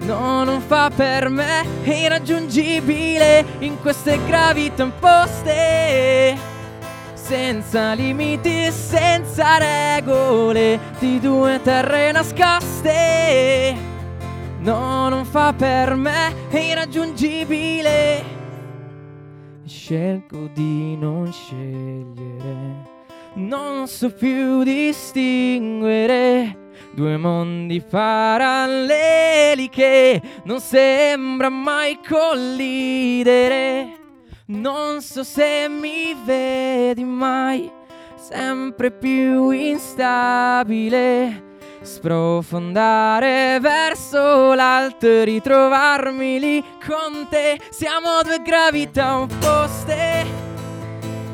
[0.00, 6.36] No, non fa per me, è irraggiungibile in queste gravità imposte.
[7.14, 13.74] Senza limiti, senza regole, di due terre nascoste.
[14.58, 18.35] No, non fa per me, è irraggiungibile.
[19.66, 22.84] Scelgo di non scegliere,
[23.34, 33.98] non so più distinguere due mondi paralleli che non sembra mai collidere.
[34.46, 37.68] Non so se mi vedi mai,
[38.14, 41.42] sempre più instabile.
[41.86, 47.60] Sprofondare verso l'alto e ritrovarmi lì con te.
[47.70, 50.26] Siamo due gravità opposte,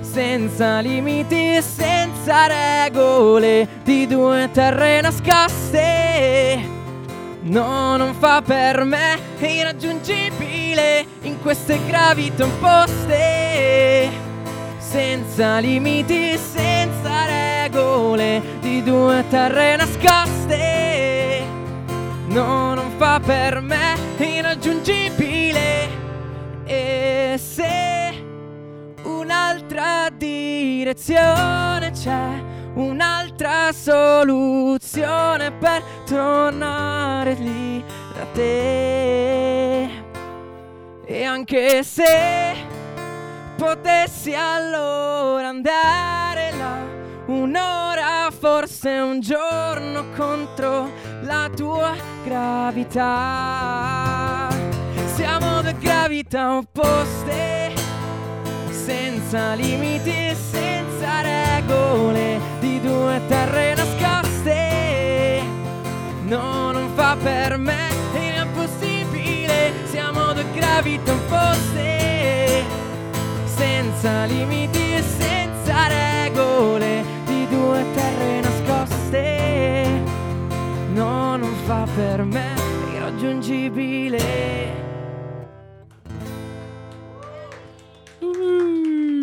[0.00, 6.60] senza limiti, senza regole, di due terre nascoste.
[7.44, 14.10] No, non fa per me, è irraggiungibile in queste gravità imposte.
[14.76, 17.51] Senza limiti, senza regole,
[18.60, 21.42] di due terre nascoste.
[22.26, 25.88] No, non fa per me, irraggiungibile.
[26.64, 28.24] E se
[29.04, 32.42] un'altra direzione c'è,
[32.74, 37.82] un'altra soluzione per tornare lì
[38.14, 39.88] da te.
[41.04, 42.54] E anche se
[43.56, 46.21] potessi allora andare
[47.32, 50.90] un'ora, forse un giorno contro
[51.22, 53.10] la tua gravità.
[55.14, 57.72] Siamo due gravità opposte
[58.84, 65.42] senza limiti, senza regole, di due terre nascoste.
[66.24, 72.64] No, non fa per me, è impossibile, siamo due gravità opposte.
[73.44, 77.04] Senza limiti, senza regole,
[77.62, 80.02] due terre nascoste.
[80.92, 82.54] No, non fa per me,
[82.92, 84.80] irraggiungibile.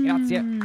[0.03, 0.57] Grazie.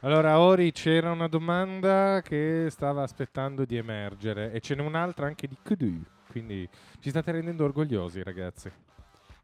[0.00, 5.46] Allora, Ori, c'era una domanda che stava aspettando di emergere e ce n'è un'altra anche
[5.46, 6.02] di Kudu.
[6.30, 6.66] Quindi
[7.00, 8.70] ci state rendendo orgogliosi, ragazzi.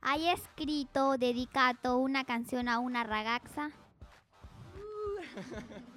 [0.01, 3.69] ¿Hai escrito o dedicato una canzone a una ragazza?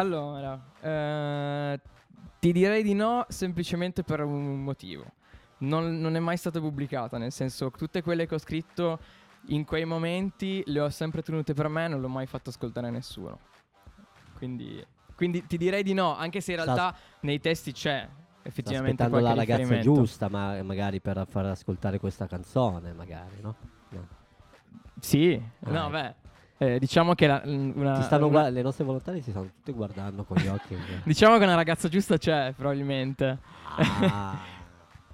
[0.00, 1.78] Allora, eh,
[2.38, 5.04] ti direi di no semplicemente per un motivo.
[5.58, 8.98] Non, non è mai stata pubblicata, nel senso tutte quelle che ho scritto
[9.48, 12.90] in quei momenti le ho sempre tenute per me, non l'ho mai fatto ascoltare a
[12.90, 13.38] nessuno.
[14.38, 14.82] Quindi,
[15.14, 19.02] quindi ti direi di no, anche se in Sta- realtà nei testi c'è Sta effettivamente
[19.02, 23.54] aspettando la ragazza giusta, ma magari per far ascoltare questa canzone, magari, no?
[23.90, 24.06] No.
[24.98, 25.90] Sì, Ah, no, ecco.
[25.90, 26.14] beh,
[26.62, 29.72] eh, diciamo che la- una, Ti stanno una- gua- le nostre volontarie si stanno tutte
[29.72, 30.76] guardando con gli occhi.
[31.04, 33.38] diciamo che una ragazza giusta c'è, probabilmente.
[33.76, 34.36] Ah.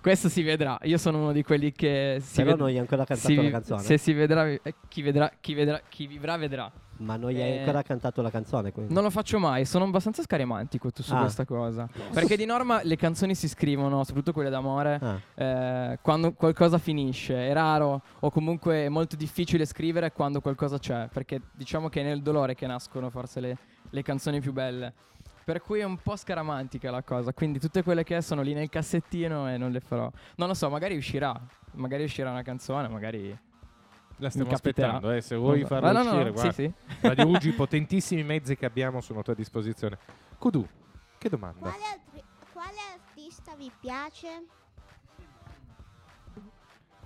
[0.07, 0.79] Questo si vedrà.
[0.83, 3.51] Io sono uno di quelli che si Però ved- non hai ancora cantato si- la
[3.51, 3.83] canzone?
[3.83, 6.71] Se si vedrà, eh, chi vedrà, chi vedrà, chi vivrà vedrà.
[6.99, 8.95] Ma non gli hai Eh, ancora cantato la canzone, quindi.
[8.95, 11.23] Non lo faccio mai, sono abbastanza scaramantico tu su Ah.
[11.23, 11.89] questa cosa.
[12.13, 15.21] Perché di norma le canzoni si scrivono, soprattutto quelle d'amore, Ah.
[15.91, 17.49] eh, quando qualcosa finisce.
[17.49, 21.09] È raro o comunque è molto difficile scrivere quando qualcosa c'è.
[21.13, 23.59] Perché diciamo che è nel dolore che nascono forse le,
[23.91, 24.93] le canzoni più belle.
[25.47, 27.33] Per cui è un po' scaramantica la cosa.
[27.33, 30.11] Quindi tutte quelle che sono lì nel cassettino e non le farò.
[30.39, 31.41] Non lo so, magari uscirà.
[31.75, 33.39] Magari uscirà una canzone, magari.
[34.17, 36.53] La stiamo aspettando, eh, se vuoi farla Ma no, no, uscire, sì, guarda.
[36.53, 36.73] sì.
[37.03, 39.97] Radio Ugi, potentissimi mezzi che abbiamo sono a tua disposizione.
[40.37, 40.67] Kudu,
[41.17, 41.61] che domanda?
[41.61, 44.29] Quale, altri- quale artista vi piace?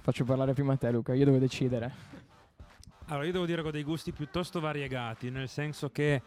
[0.00, 1.12] Faccio parlare prima a te, Luca.
[1.12, 1.92] Io devo decidere.
[3.09, 6.22] Allora, io devo dire che ho dei gusti piuttosto variegati, nel senso che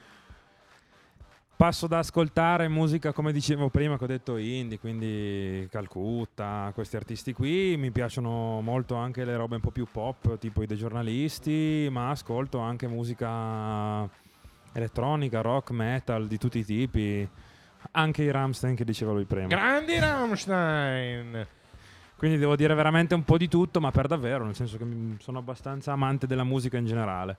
[1.56, 7.34] passo da ascoltare musica, come dicevo prima, che ho detto indie, quindi Calcutta, questi artisti
[7.34, 7.76] qui.
[7.78, 12.10] Mi piacciono molto anche le robe un po' più pop, tipo i dei giornalisti, ma
[12.10, 14.10] ascolto anche musica
[14.74, 17.28] elettronica, rock, metal, di tutti i tipi.
[17.92, 19.48] Anche i Ramstein che diceva lui prima.
[19.48, 21.48] Grandi Rammstein!
[22.16, 24.86] Quindi devo dire veramente un po' di tutto, ma per davvero, nel senso che
[25.20, 27.38] sono abbastanza amante della musica in generale.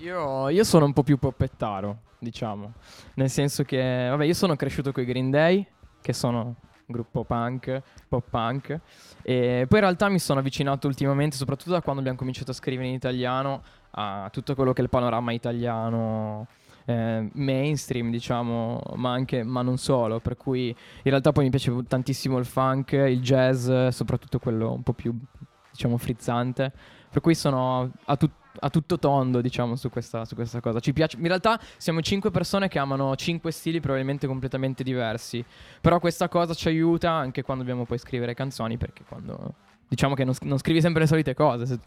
[0.00, 2.72] Io, io sono un po' più poppettaro, diciamo.
[3.14, 5.66] Nel senso che, vabbè, io sono cresciuto con i Green Day,
[6.00, 8.80] che sono gruppo punk, pop punk.
[9.22, 12.88] E poi in realtà mi sono avvicinato ultimamente, soprattutto da quando abbiamo cominciato a scrivere
[12.88, 16.46] in italiano, a tutto quello che è il panorama italiano
[16.86, 20.18] eh, mainstream, diciamo, ma anche, ma non solo.
[20.18, 24.82] Per cui in realtà poi mi piace tantissimo il funk, il jazz, soprattutto quello un
[24.82, 25.14] po' più,
[25.70, 26.72] diciamo, frizzante.
[27.10, 30.80] Per cui sono a, tut- a tutto tondo, diciamo, su questa, su questa cosa.
[30.80, 31.16] Ci piace.
[31.16, 35.44] In realtà siamo cinque persone che amano cinque stili probabilmente completamente diversi.
[35.80, 39.54] Però questa cosa ci aiuta anche quando dobbiamo poi scrivere canzoni, perché quando.
[39.88, 41.66] Diciamo che non, non scrivi sempre le solite cose.
[41.66, 41.78] Se-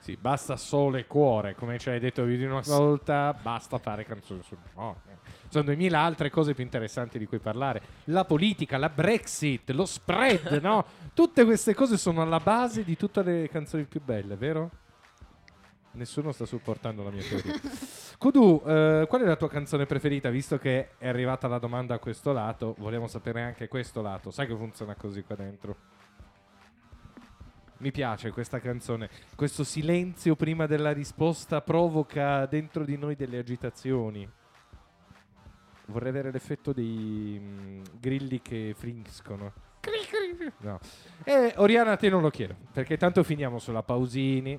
[0.00, 4.04] Sì, basta sole e cuore, come ci hai detto più di una volta, basta fare
[4.04, 4.94] canzoni sul eh.
[5.48, 7.80] Sono duemila altre cose più interessanti di cui parlare.
[8.04, 10.84] La politica, la Brexit, lo spread, no?
[11.14, 14.70] Tutte queste cose sono alla base di tutte le canzoni più belle, vero?
[15.96, 17.54] Nessuno sta supportando la mia teoria.
[18.18, 20.28] Kudu, eh, qual è la tua canzone preferita?
[20.28, 24.30] Visto che è arrivata la domanda a questo lato, vogliamo sapere anche questo lato.
[24.30, 25.76] Sai che funziona così qua dentro?
[27.78, 29.08] Mi piace questa canzone.
[29.34, 34.28] Questo silenzio prima della risposta provoca dentro di noi delle agitazioni.
[35.86, 39.52] Vorrei avere l'effetto dei mm, grilli che frinscono.
[40.58, 40.78] No.
[41.24, 44.58] E Oriana a te non lo chiedo, perché tanto finiamo sulla Pausini,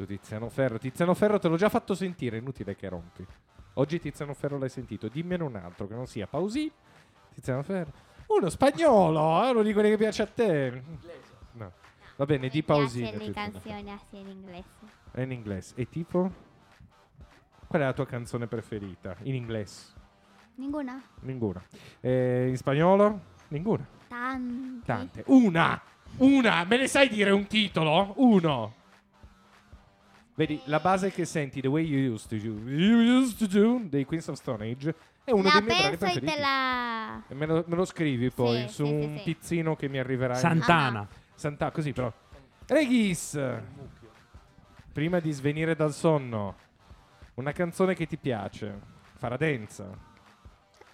[0.00, 0.78] su Tiziano Ferro.
[0.78, 3.26] Tiziano Ferro te l'ho già fatto sentire, inutile che rompi.
[3.74, 6.72] Oggi Tiziano Ferro l'hai sentito, dimmene un altro che non sia Pausini,
[7.34, 7.92] Tiziano Ferro.
[8.28, 10.82] Uno spagnolo, eh, uno di quelli che piace a te.
[11.52, 11.72] No.
[12.16, 13.16] Va bene, di Pausini.
[13.16, 13.80] Le canzoni
[14.12, 14.68] in inglese.
[15.10, 15.74] È in inglese.
[15.76, 16.32] E tipo?
[17.66, 19.16] Qual è la tua canzone preferita?
[19.22, 19.92] In inglese?
[20.54, 21.02] Ninguna.
[21.20, 21.62] Ninguna.
[22.00, 23.20] Eh, in spagnolo?
[23.48, 23.86] Ninguna.
[24.08, 24.86] Tanti.
[24.86, 25.24] Tante.
[25.26, 25.80] Una!
[26.16, 26.64] Una!
[26.64, 28.14] Me ne sai dire un titolo?
[28.16, 28.78] Uno!
[30.40, 33.82] Vedi, la base che senti, The Way You Used to Do, you used to do
[33.84, 36.32] dei Queens of Stone Age, è uno la dei miei brani preferiti.
[36.32, 37.22] te la...
[37.28, 39.22] E me, lo, me lo scrivi poi Sì, su sì, un sì.
[39.24, 40.32] tizzino che mi arriverà.
[40.32, 41.06] in- Santana.
[41.34, 42.10] Santa, così però.
[42.68, 43.38] Regis!
[44.94, 46.56] Prima di svenire dal sonno,
[47.34, 48.80] una canzone che ti piace.
[49.18, 49.90] Faradenza?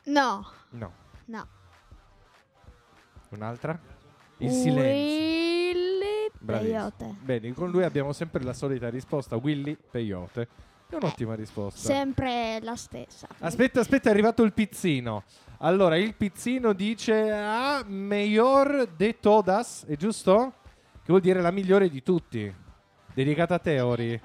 [0.07, 0.45] No.
[0.71, 0.93] No.
[1.27, 1.47] No.
[3.29, 3.79] Un'altra?
[4.39, 4.83] Il silenzio.
[4.83, 5.46] Willy
[6.47, 6.79] Bravissimo.
[6.79, 7.15] Peyote.
[7.21, 10.49] Bene, con lui abbiamo sempre la solita risposta, Willy Peyote.
[10.89, 11.81] È un'ottima risposta.
[11.81, 13.27] Sempre la stessa.
[13.41, 15.25] Aspetta, aspetta, è arrivato il pizzino.
[15.59, 20.53] Allora, il pizzino dice ah, mayor de todas, è giusto?
[20.93, 22.53] Che vuol dire la migliore di tutti.
[23.13, 24.21] Dedicata a te, Ori.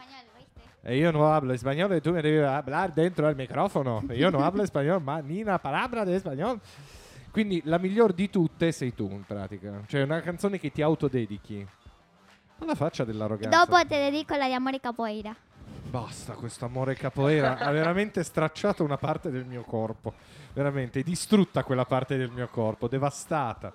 [0.84, 4.04] E io non hablo spagnolo e tu mi devi hablar dentro al microfono.
[4.08, 6.60] E io non hablo spagnolo, ma ni una palabra de spagnolo.
[7.32, 9.82] Quindi la miglior di tutte sei tu, in pratica.
[9.88, 11.66] Cioè, una canzone che ti autodedichi.
[12.62, 13.66] Alla faccia dell'arroganza.
[13.66, 15.36] Dopo te dedico la di Amore Capoeira.
[15.90, 20.14] Basta, questo amore capoeira ha veramente stracciato una parte del mio corpo.
[20.54, 23.74] Veramente, distrutta quella parte del mio corpo, devastata.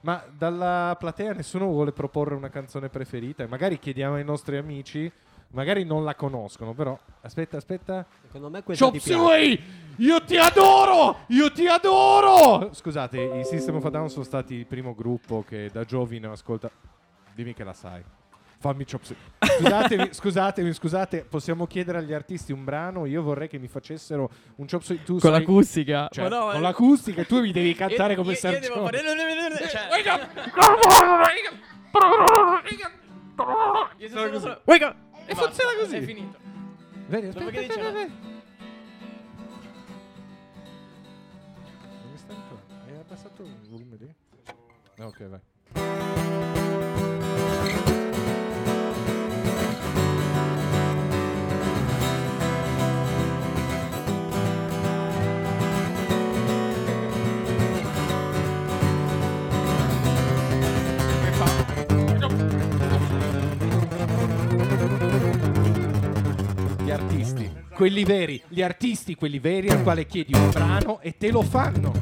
[0.00, 3.44] Ma dalla platea nessuno vuole proporre una canzone preferita?
[3.44, 5.08] E magari chiediamo ai nostri amici,
[5.50, 6.98] magari non la conoscono, però...
[7.20, 8.04] Aspetta, aspetta.
[8.22, 8.96] Secondo me questa Chop.
[8.96, 9.62] Suey!
[9.96, 11.18] Io ti adoro!
[11.28, 12.72] Io ti adoro!
[12.72, 16.68] Scusate, i System of a Down sono stati il primo gruppo che da giovine ascolta...
[17.34, 18.02] Dimmi che la sai.
[18.62, 19.16] Fammi Chop Suey.
[19.40, 23.06] Scusatemi, scusatemi, scusate, possiamo chiedere agli artisti un brano?
[23.06, 25.02] Io vorrei che mi facessero un Chop Suey.
[25.02, 26.06] Tu Con sai- l'acustica.
[26.08, 26.60] Cioè, no, con eh.
[26.60, 28.84] l'acustica tu mi devi cantare come io, io devo Sergio.
[28.84, 28.98] fare...
[28.98, 30.02] Cioè, io
[34.64, 34.94] Wake up!
[35.26, 35.96] E funziona così.
[35.96, 36.38] È finito.
[37.08, 37.88] Vedi, aspetta, aspetta, no.
[37.88, 38.12] aspetta.
[42.14, 42.60] Entrando.
[42.86, 44.14] Hai abbassato il volume lì?
[44.98, 45.40] Ok, vai.
[67.12, 71.42] Artisti, quelli veri, gli artisti, quelli veri al quale chiedi un brano e te lo
[71.42, 71.92] fanno.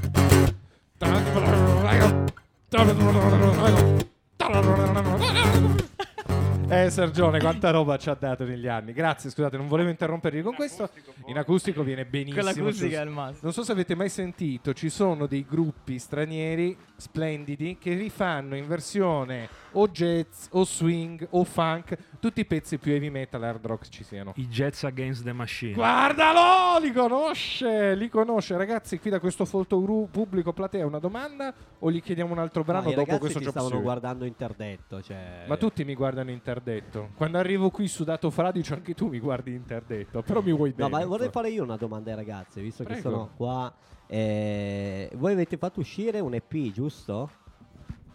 [6.69, 8.93] Eh Sergione, quanta roba ci ha dato negli anni.
[8.93, 10.89] Grazie, scusate, non volevo interrompervi con questo.
[11.27, 12.37] In acustico viene benissimo.
[12.37, 13.39] Con l'acustica Ci- è il massimo.
[13.43, 18.66] Non so se avete mai sentito, ci sono dei gruppi stranieri splendidi che rifanno in
[18.68, 23.88] versione o jazz o swing o funk tutti i pezzi più heavy metal hard rock
[23.88, 24.32] ci siano.
[24.36, 25.72] I Jets Against the Machine.
[25.72, 28.57] Guardalo, li conosce, li conosce.
[28.57, 32.62] Ragazzi, qui da questo folto gru- pubblico platea una domanda o gli chiediamo un altro
[32.62, 35.01] brano No, dopo questo Chop stavano guardando interdetto.
[35.03, 35.44] Cioè...
[35.46, 37.11] Ma tutti mi guardano interdetto.
[37.16, 41.01] Quando arrivo qui sudato fradicio anche tu mi guardi interdetto, però mi vuoi No, bene.
[41.03, 43.01] ma vorrei fare io una domanda ai ragazzi, visto Prego.
[43.01, 43.72] che sono qua.
[44.13, 47.31] Eh, voi avete fatto uscire un EP, giusto?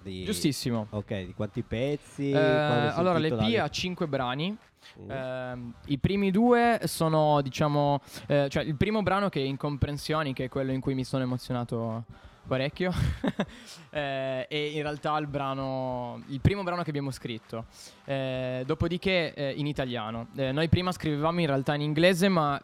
[0.03, 0.25] Di...
[0.25, 0.87] Giustissimo.
[0.89, 2.31] Ok, di quanti pezzi?
[2.31, 4.55] Eh, allora, l'EP le- ha 5 brani.
[5.01, 5.09] Mm.
[5.09, 10.43] Ehm, I primi due sono, diciamo, eh, cioè il primo brano che è Incomprensioni, che
[10.43, 12.03] è quello in cui mi sono emozionato
[12.45, 12.91] parecchio,
[13.91, 17.65] eh, e in realtà il brano, il primo brano che abbiamo scritto.
[18.05, 20.27] Eh, dopodiché eh, in italiano.
[20.35, 22.61] Eh, noi prima scrivevamo in realtà in inglese, ma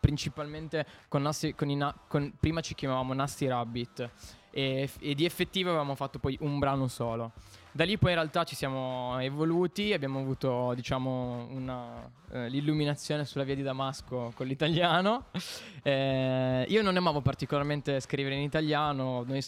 [0.00, 4.10] principalmente con, Nasty- con na- con- prima ci chiamavamo Nasty Rabbit.
[4.50, 7.32] E, e di effettivo avevamo fatto poi un brano solo.
[7.72, 13.44] Da lì poi in realtà ci siamo evoluti, abbiamo avuto diciamo una, eh, l'illuminazione sulla
[13.44, 15.26] via di Damasco con l'italiano.
[15.82, 19.42] Eh, io non amavo particolarmente scrivere in italiano, noi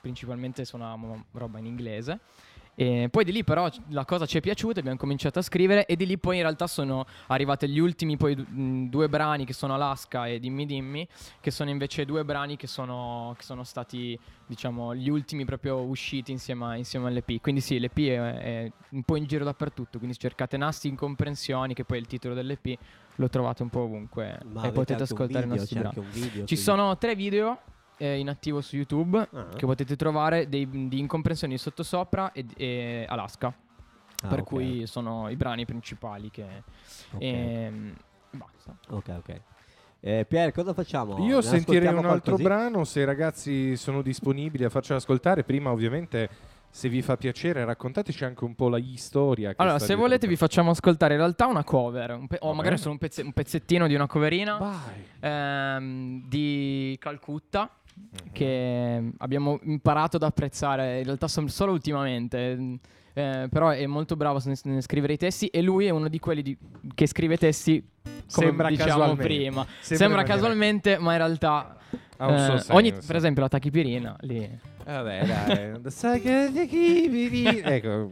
[0.00, 2.20] principalmente suonavamo roba in inglese.
[2.76, 5.94] E poi di lì però la cosa ci è piaciuta, abbiamo cominciato a scrivere e
[5.94, 9.74] di lì poi in realtà sono arrivati gli ultimi poi mh, due brani che sono
[9.74, 11.06] Alaska e Dimmi Dimmi,
[11.40, 16.32] che sono invece due brani che sono, che sono stati diciamo gli ultimi proprio usciti
[16.32, 17.40] insieme, a- insieme all'EP.
[17.40, 18.18] Quindi sì, l'EP è,
[18.64, 22.34] è un po' in giro dappertutto, quindi cercate Nasti Incomprensioni, che poi è il titolo
[22.34, 22.76] dell'EP,
[23.16, 26.46] lo trovate un po' ovunque Ma e potete ascoltare video, i nostri brani.
[26.46, 27.58] Ci sono tre video
[27.96, 29.48] eh, in attivo su YouTube Ah.
[29.56, 33.54] che potete trovare dei, di incomprensioni sottosopra e, e Alaska.
[34.22, 34.44] Ah, per ok.
[34.46, 36.62] cui sono i brani principali che...
[37.12, 37.20] Ok.
[37.20, 37.94] ehm,
[38.30, 38.76] basta.
[38.88, 39.40] Ok, ok.
[40.00, 41.26] Eh, Pier, cosa facciamo?
[41.26, 42.42] Io Ne sentirei un altro qualcosì?
[42.42, 45.44] brano se i ragazzi sono disponibili a farcelo ascoltare.
[45.44, 46.28] Prima, ovviamente,
[46.70, 49.54] se vi fa piacere, raccontateci anche un po' la storia.
[49.56, 52.70] Allora, se volete vi facciamo ascoltare in realtà una cover, un pe- o Va magari
[52.74, 52.78] bene.
[52.78, 54.58] solo un, pezze- un pezzettino di una coverina
[55.20, 58.32] ehm, di Calcutta Mhm.
[58.32, 62.78] che abbiamo imparato ad apprezzare in realtà solo ultimamente.
[63.16, 66.18] eh, però è molto bravo nel, nel scrivere i testi e lui è uno di
[66.18, 66.56] quelli di-
[66.94, 67.80] che scrive testi
[68.32, 69.22] come Sembra diciamo casualmente.
[69.22, 69.66] prima.
[69.80, 71.76] Sembra Sembra, casualmente, ma in realtà
[72.16, 72.74] Ha un suo eh, senso.
[72.74, 74.58] ogni- per esempio la tachipirina lì.
[74.84, 75.80] Vabbè, dai.
[77.64, 78.10] Ecco.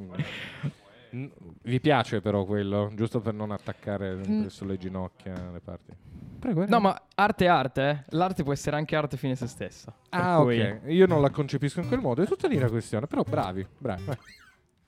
[1.14, 4.46] Vi piace però quello, giusto per non attaccare Mm.
[4.46, 5.94] sulle ginocchia le parti.
[6.38, 6.64] Prego.
[6.66, 8.04] No, ma arte è arte, eh.
[8.16, 9.94] L'arte può essere anche arte fine a se stessa.
[10.08, 10.80] Ah, cui- ok.
[10.86, 13.06] Io non la concepisco in quel modo, è tutta lì la questione.
[13.06, 14.04] Però bravi, bravi.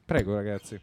[0.05, 0.81] Prego, ragazzi.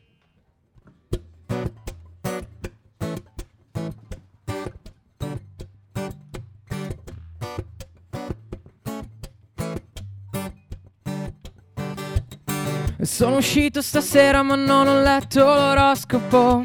[13.12, 16.64] Sono uscito stasera ma non ho letto l'oroscopo.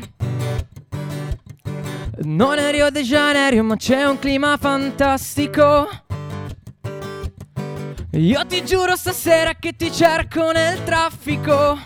[2.23, 5.89] Non è Rio de Janeiro ma c'è un clima fantastico.
[8.13, 11.81] Io ti giuro stasera che ti cerco nel traffico.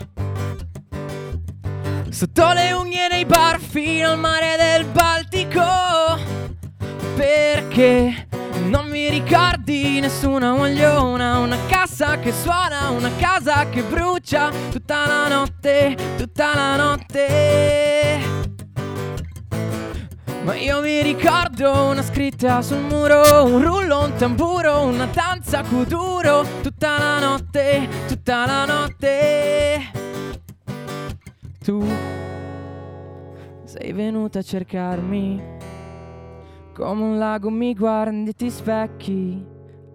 [2.09, 6.19] Sotto le unghie nei bar fino al mare del Baltico.
[7.15, 8.27] Perché
[8.69, 15.27] non mi ricordi nessuna guagliona Una cassa che suona, una casa che brucia Tutta la
[15.27, 18.19] notte, tutta la notte.
[20.43, 25.63] Ma io mi ricordo una scritta sul muro Un rullo, un tamburo, una danza a
[25.63, 29.91] kuduro Tutta la notte, tutta la notte.
[31.63, 31.85] Tu
[33.65, 35.60] sei venuta a cercarmi
[36.73, 39.45] come un lago mi guardi e ti specchi,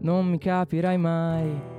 [0.00, 1.74] non mi capirai mai.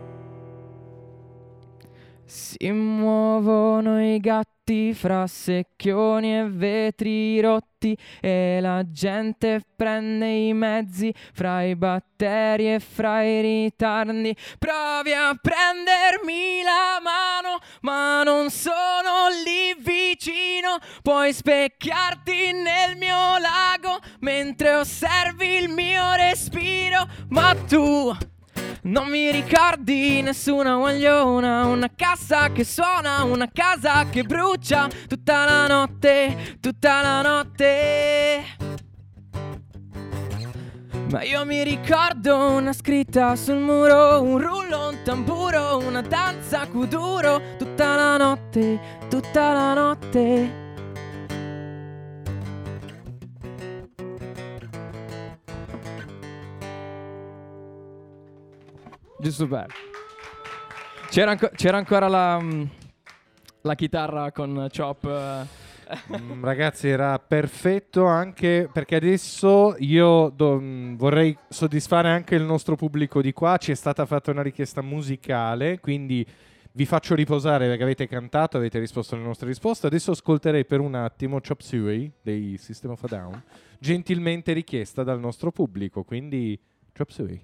[2.29, 11.13] Si muovono i gatti fra secchioni e vetri rotti e la gente prende i mezzi
[11.31, 14.35] fra i batteri e fra i ritardi.
[14.59, 20.79] Provi a prendermi la mano, ma non sono lì vicino.
[21.01, 28.35] Puoi specchiarti nel mio lago mentre osservi il mio respiro, ma tu
[28.87, 35.67] non mi ricordi nessuna guagliona, una cassa che suona, una casa che brucia tutta la
[35.67, 38.43] notte, tutta la notte.
[41.11, 46.67] Ma io mi ricordo una scritta sul muro, un rullo, un tamburo, una danza a
[46.67, 48.79] kuduro tutta la notte,
[49.09, 50.66] tutta la notte.
[59.27, 59.65] Giusto per.
[61.09, 62.63] C'era, anco- c'era ancora la, mm,
[63.63, 65.03] la chitarra con Chop.
[65.05, 65.65] eh.
[66.17, 72.75] Mm, ragazzi, era perfetto anche perché adesso io do- mm, vorrei soddisfare anche il nostro
[72.77, 73.57] pubblico di qua.
[73.57, 76.25] Ci è stata fatta una richiesta musicale, quindi
[76.71, 79.87] vi faccio riposare perché avete cantato, avete risposto alle nostre risposte.
[79.87, 83.43] Adesso ascolterei per un attimo Chop Suey dei System of a Down,
[83.77, 86.03] gentilmente richiesta dal nostro pubblico.
[86.03, 86.57] Quindi
[86.95, 87.41] Chop Suey.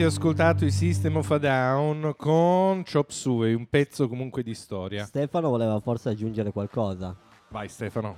[0.00, 5.04] Avete ascoltato i System of a Down con Chop Suey, un pezzo comunque di storia.
[5.04, 7.14] Stefano voleva forse aggiungere qualcosa.
[7.48, 8.16] Vai Stefano.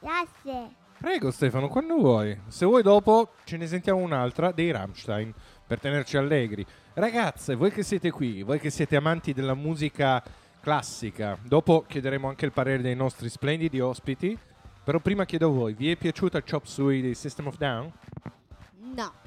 [0.00, 0.74] Grazie.
[0.98, 2.36] Prego Stefano, quando vuoi.
[2.48, 5.32] Se vuoi dopo ce ne sentiamo un'altra dei Rammstein
[5.64, 6.66] per tenerci allegri.
[6.94, 10.20] Ragazze, voi che siete qui, voi che siete amanti della musica
[10.60, 14.36] classica, dopo chiederemo anche il parere dei nostri splendidi ospiti.
[14.82, 17.92] Però prima chiedo a voi, vi è piaciuta Chop Suey dei System of Down?
[18.96, 19.26] No.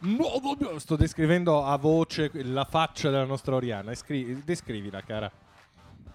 [0.00, 3.90] No, Sto descrivendo a voce la faccia della nostra Oriana.
[3.90, 5.30] Escri- descrivila, cara.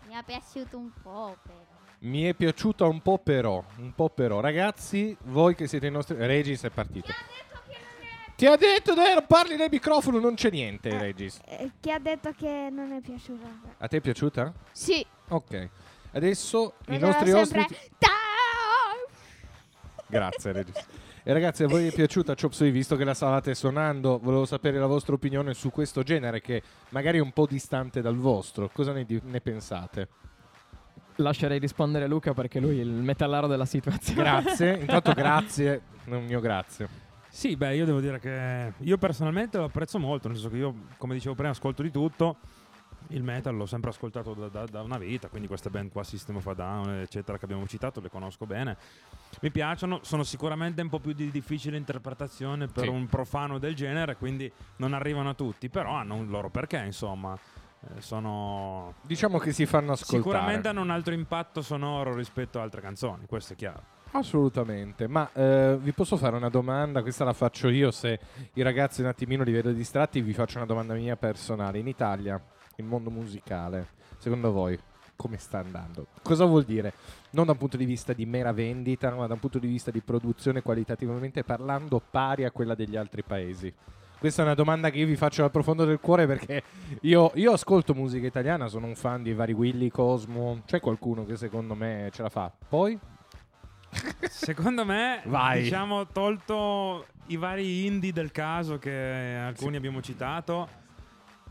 [0.08, 1.62] Mi è piaciuto un po', però.
[2.00, 4.40] Mi è piaciuta un po' però, un po' però.
[4.40, 6.16] Ragazzi, voi che siete i nostri...
[6.18, 7.12] Regis è partito.
[8.36, 11.40] Ti ha detto, dai, non parli nel microfono, non c'è niente, Regis.
[11.46, 13.48] Eh, chi ha detto che non è piaciuta?
[13.78, 14.52] A te è piaciuta?
[14.72, 15.06] Sì.
[15.30, 15.70] Ok.
[16.12, 17.90] Adesso i Allora nostri sempre- ospiti...
[20.08, 20.86] Grazie, Regis.
[21.26, 24.20] E ragazzi, a voi è piaciuta Chop Suey, visto che la stavate suonando?
[24.22, 28.18] Volevo sapere la vostra opinione su questo genere che magari è un po' distante dal
[28.18, 28.70] vostro.
[28.74, 30.10] Cosa ne, di- ne pensate?
[31.16, 34.22] Lascerei rispondere Luca perché lui è il metallaro della situazione.
[34.22, 34.74] Grazie.
[34.82, 36.90] Intanto grazie, non mio grazie.
[37.30, 40.76] Sì, beh, io devo dire che io personalmente lo apprezzo molto, nel senso che io,
[40.98, 42.36] come dicevo prima, ascolto di tutto.
[43.14, 46.38] Il metal l'ho sempre ascoltato da, da- da una vita, quindi queste band qua, System
[46.38, 48.76] of a Down, eccetera, che abbiamo citato, le conosco bene.
[49.42, 52.90] Mi piacciono, sono sicuramente un po' più di difficile interpretazione per Sì.
[52.90, 57.38] un profano del genere, quindi non arrivano a tutti, però hanno un loro perché, insomma.
[57.96, 60.22] Eh, sono Diciamo che si fanno ascoltare.
[60.24, 63.82] sicuramente hanno un altro impatto sonoro rispetto a altre canzoni, questo è chiaro.
[64.12, 67.02] Assolutamente, ma eh, vi posso fare una domanda?
[67.02, 68.20] Questa la faccio io, se
[68.54, 71.80] i ragazzi un attimino li vedo distratti vi faccio una domanda mia personale.
[71.80, 72.42] In Italia,
[72.78, 74.80] il mondo musicale, secondo voi
[75.16, 76.08] come sta andando?
[76.22, 76.94] Cosa vuol dire?
[77.32, 79.92] Non da un punto di vista di mera vendita, ma da un punto di vista
[79.92, 83.74] di produzione qualitativamente parlando pari a quella degli altri paesi.
[84.20, 86.64] Questa è una domanda che io vi faccio dal profondo del cuore perché
[87.02, 91.36] io, io ascolto musica italiana, sono un fan di vari Willy, Cosmo, c'è qualcuno che
[91.36, 92.52] secondo me ce la fa.
[92.70, 92.98] Poi?
[94.30, 95.64] Secondo me, Vai.
[95.64, 100.82] diciamo, tolto i vari indie del caso che alcuni abbiamo citato.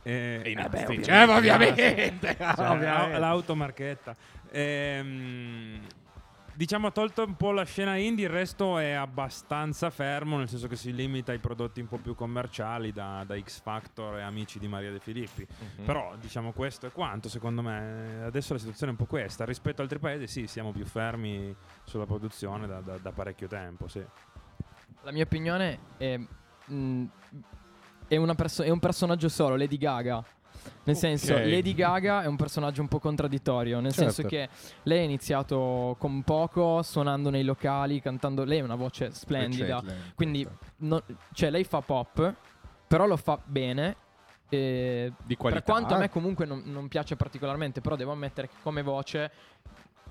[0.03, 2.87] E, i eh nostri, beh, cioè, ovviamente, ovviamente, cioè, ovviamente.
[2.87, 4.17] l'au- l'automarchetta.
[4.51, 5.81] Ehm,
[6.55, 10.77] diciamo tolto un po' la scena indie, il resto è abbastanza fermo, nel senso che
[10.77, 14.69] si limita ai prodotti un po' più commerciali da, da X Factor e amici di
[14.69, 15.47] Maria De Filippi.
[15.79, 15.85] Mhm.
[15.85, 18.23] Però diciamo questo è quanto, secondo me.
[18.25, 19.45] Adesso la situazione è un po' questa.
[19.45, 23.89] Rispetto ad altri paesi, sì, siamo più fermi sulla produzione da, da- da parecchio tempo,
[23.89, 24.05] sì.
[25.03, 26.19] La mia opinione è.
[26.71, 27.05] mm,
[28.13, 30.23] è, una perso- è un personaggio solo, Lady Gaga.
[30.85, 33.81] Nel senso, Lady Gaga è un personaggio un po' contraddittorio.
[33.81, 34.13] Nel Certo.
[34.13, 34.49] senso che
[34.85, 38.45] lei ha iniziato con poco, suonando nei locali, cantando.
[38.45, 39.79] Lei ha una voce splendida.
[39.79, 40.65] Eccellente, Quindi, certo.
[40.79, 41.03] no-
[41.33, 42.35] cioè, lei fa pop,
[42.87, 43.97] però lo fa bene.
[44.49, 45.63] e Di qualità.
[45.63, 49.31] Per quanto a me comunque non, non piace particolarmente, però devo ammettere che come voce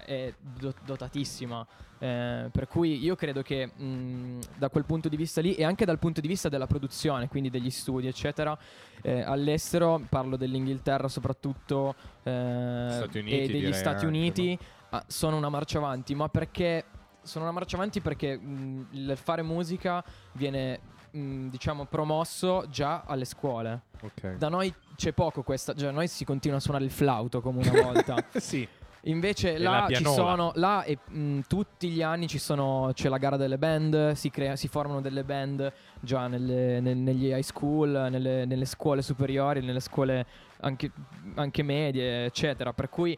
[0.03, 1.65] è do- dotatissima.
[1.99, 5.85] Eh, per cui io credo che mh, da quel punto di vista lì e anche
[5.85, 8.57] dal punto di vista della produzione, quindi degli studi, eccetera,
[9.03, 14.57] eh, all'estero, parlo dell'Inghilterra soprattutto eh, Uniti, e degli Stati anche, Uniti,
[14.89, 16.85] ah, sono una marcia avanti, ma perché
[17.21, 20.79] sono una marcia avanti perché mh, il fare musica viene
[21.11, 23.81] mh, diciamo promosso già alle scuole.
[24.01, 24.37] Ok.
[24.37, 27.81] Da noi c'è poco questa, cioè noi si continua a suonare il flauto come una
[27.81, 28.25] volta.
[28.39, 28.67] sì.
[29.05, 33.35] Invece là ci sono là e mh, tutti gli anni ci sono c'è la gara
[33.35, 38.45] delle band, si, crea- si formano delle band già nelle- nel- negli high school, nelle,
[38.45, 40.25] nelle scuole superiori, nelle scuole
[40.59, 40.91] anche,
[41.35, 42.73] anche medie, eccetera.
[42.73, 43.17] Per cui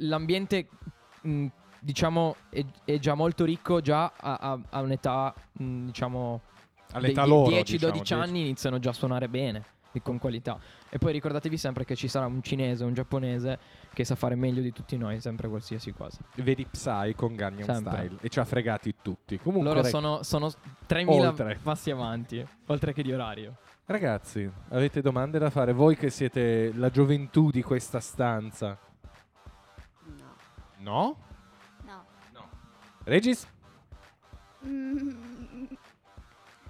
[0.00, 0.68] l'ambiente
[1.22, 1.46] mh,
[1.80, 6.40] diciamo è, è già molto ricco già a, a- a un'età mh, diciamo
[6.92, 8.12] All'età dei loro, 10-12 diciamo, 10.
[8.14, 10.58] anni iniziano già a suonare bene e con qualità.
[10.88, 13.58] E poi ricordatevi sempre che ci sarà un cinese, un giapponese
[13.92, 16.18] che sa fare meglio di tutti noi, sempre qualsiasi cosa.
[16.36, 17.92] Vedi Psy con Gangnam Sempre.
[17.92, 19.38] Style e ci ha fregati tutti.
[19.38, 20.50] Comunque, Loro sono, sono
[20.86, 21.58] 3000 Oltre.
[21.62, 23.56] passi avanti, oltre che di orario.
[23.86, 25.72] ragazzi, avete domande da fare?
[25.72, 28.78] Voi che siete la gioventù di questa stanza.
[30.78, 31.16] No.
[31.84, 32.04] No?
[32.32, 32.48] No.
[33.04, 33.46] Regis?
[34.66, 35.31] Mm.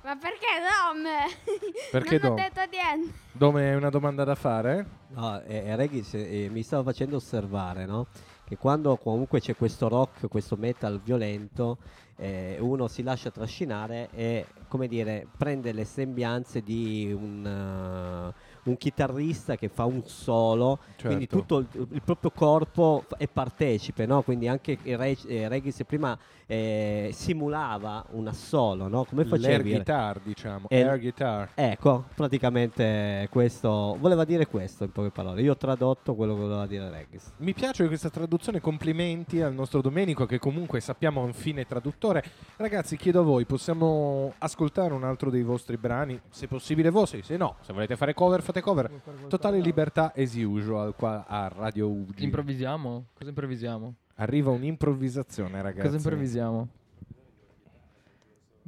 [0.03, 1.05] Ma perché Dom?
[1.93, 2.33] Perché non Dom?
[2.33, 3.19] ho detto niente.
[3.31, 4.85] Dome hai una domanda da fare?
[5.09, 8.07] No, e, e Regis eh, mi stava facendo osservare, no?
[8.45, 11.79] Che quando comunque c'è questo rock, questo metal violento,
[12.17, 18.35] eh, uno si lascia trascinare e, come dire, prende le sembianze di un, eh,
[18.65, 21.37] un chitarrista che fa un solo, quindi Certo.
[21.39, 24.23] tutto il, il proprio corpo è partecipe, no?
[24.23, 29.05] Quindi anche Reg- eh, Regis prima eh, simulava un assolo, no?
[29.05, 29.71] Come L'air facevi?
[29.73, 30.67] guitar, diciamo.
[30.69, 31.51] E- Air guitar.
[31.55, 35.41] Ecco, praticamente questo voleva dire questo in poche parole.
[35.43, 37.33] Io ho tradotto quello che voleva dire Regis.
[37.39, 42.23] Mi piace questa traduzione, complimenti al nostro Domenico che comunque sappiamo è un fine traduttore.
[42.57, 46.21] Ragazzi, chiedo a voi, possiamo ascoltare un altro dei vostri brani?
[46.31, 48.91] Se possibile vostri, se no, se volete fare cover, fate cover.
[49.29, 52.25] Totale libertà as usual qua a Radio Ugi.
[52.25, 53.07] Improvvisiamo?
[53.15, 53.95] Cosa improvvisiamo?
[54.17, 55.81] Arriva un'improvvisazione, ragazzi.
[55.87, 56.69] Cosa improvvisiamo?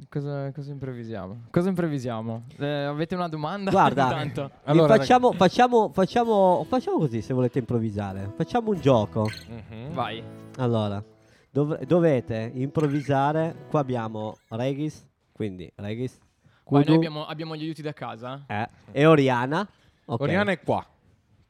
[0.09, 1.41] Cosa, cosa improvvisiamo?
[1.51, 2.43] Cosa improvvisiamo?
[2.57, 3.71] Eh, avete una domanda?
[3.71, 4.07] Guarda,
[4.65, 8.33] Allora, facciamo, facciamo, facciamo, facciamo così se volete improvvisare.
[8.35, 9.29] Facciamo un gioco.
[9.47, 9.93] Mhm.
[9.93, 10.21] Vai.
[10.57, 11.01] Allora,
[11.49, 13.55] dov- dovete improvvisare.
[13.69, 16.17] Qua abbiamo Regis, quindi Regis,
[16.65, 18.43] Kudu noi abbiamo, abbiamo gli aiuti da casa.
[18.47, 19.67] eh, e Oriana.
[20.05, 20.19] Ok.
[20.21, 20.85] Oriana è qua.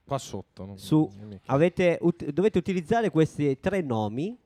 [0.04, 0.66] Qua sotto.
[0.66, 4.38] non- Su- non Avete ut- dovete utilizzare questi tre nomi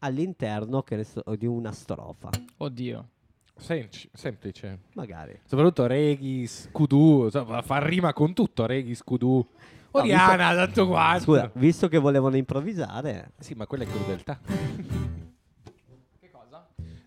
[0.00, 2.30] all'interno so- di una strofa.
[2.56, 3.08] Oddio.
[3.56, 4.78] Semplice, semplice.
[4.94, 5.38] Magari.
[5.44, 9.46] Soprattutto Regis, Kudu, fa rima con tutto, Regis, Kudu.
[9.92, 11.22] Oriana, tanto quanto.
[11.22, 14.40] Scusa, visto che volevano improvvisare, Sì, ma quella è crudeltà.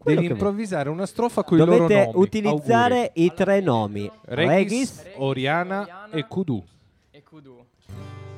[0.08, 2.12] Quello Devi improvvisare una strofa con i loro dovete nomi.
[2.16, 4.10] utilizzare i tre nomi.
[4.22, 6.10] Regis, Regis, Oriana, Oriana.
[6.12, 6.64] e Kudu.
[7.12, 7.66] E Kudu.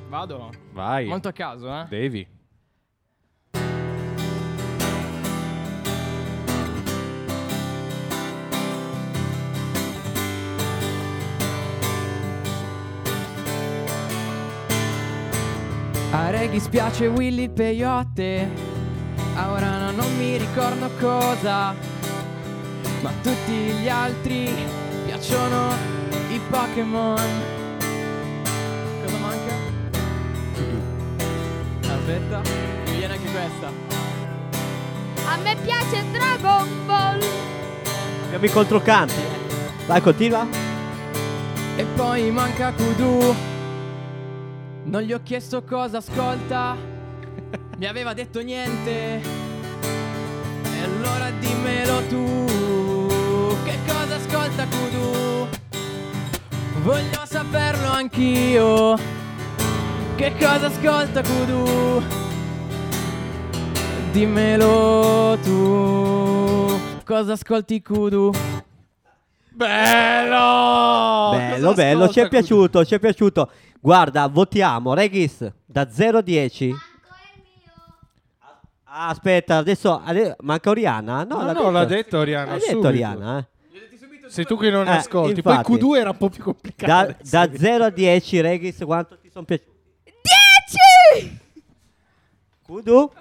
[0.10, 0.50] Vado?
[0.74, 1.06] Vai.
[1.06, 1.86] Molto a caso, eh?
[1.88, 2.28] Devi.
[16.12, 18.69] A Regis piace Willy il peyote
[19.40, 21.74] A Orana non mi ricordo cosa
[23.00, 24.54] Ma tutti gli altri
[25.06, 25.74] piacciono
[26.30, 27.16] i Pokémon
[29.02, 29.54] Cosa manca?
[31.84, 32.42] Aspetta
[32.86, 33.72] Mi viene anche questa
[35.26, 37.22] A me piace Dragon Ball.
[38.26, 39.22] abbiamo i controcanti.
[39.86, 40.46] Vai, continua.
[41.78, 43.36] E poi manca Kudu
[44.84, 46.99] Non gli ho chiesto cosa ascolta
[47.80, 55.48] Mi aveva detto niente E allora dimmelo tu Che cosa ascolta Kudu
[56.84, 58.98] Voglio saperlo anch'io
[60.16, 62.28] Che cosa ascolta Kudu
[64.12, 66.80] dimmelo tu.
[67.06, 68.32] Cosa ascolti Kudu?
[69.52, 71.30] Bello!
[71.32, 73.50] bello, bello, ci è piaciuto, ci è piaciuto.
[73.80, 76.76] Guarda, votiamo, Regis, da 0 a 10.
[78.92, 81.24] Ah, aspetta, adesso, ade- manca Oriana?
[81.24, 81.72] No, No, l'ha no, detto.
[81.72, 82.88] l'ha detto Oriana, L'ha detto.
[82.88, 83.58] Oriana, eh.
[84.30, 85.38] Sei tu che non Eh, ascolti.
[85.40, 85.72] infatti.
[85.72, 87.16] Poi Q2 era un po' più complicato.
[87.30, 89.72] Da, da 0 a 10, Regis, quanto ti sono piaciuti?
[90.04, 91.40] 10!
[92.64, 93.12] Kudu?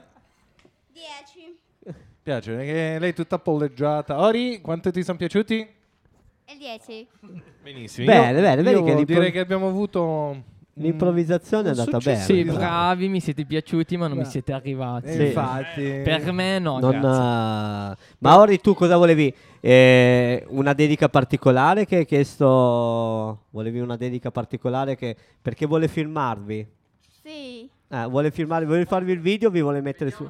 [0.92, 1.58] 10.
[2.22, 4.20] piace, perché lei è tutta polleggiata.
[4.20, 5.66] Ori, quanto ti sono piaciuti?
[6.44, 7.06] E 10.
[7.62, 8.06] Benissimo.
[8.06, 10.56] Bene, Io- bene, vedi io che direi che abbiamo avuto...
[10.79, 12.20] mm, L'improvvisazione è andata bene.
[12.22, 14.29] Sì, bravi, mi siete piaciuti, ma non mi Beh.
[14.29, 15.09] siete arrivati.
[15.09, 15.83] Eh, Infatti.
[16.05, 17.93] Per me no, Non, grazie.
[18.05, 19.35] eh, Ma Ori, tu cosa volevi?
[19.61, 23.45] Eh, una dedica particolare che hai chiesto?
[23.51, 25.16] Volevi una dedica particolare che...
[25.43, 26.66] perché vuole filmarvi?
[27.22, 27.68] Sì.
[27.91, 30.29] Eh, vuole filmarvi, vuole farvi il video, vi vuole mettere su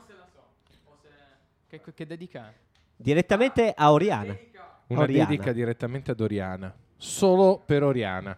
[1.69, 2.53] Che, che dedica?
[2.97, 4.37] direttamente a Oriana.
[4.89, 5.29] Una Oriana.
[5.29, 6.75] dedica direttamente ad Oriana.
[6.97, 8.37] Solo per Oriana.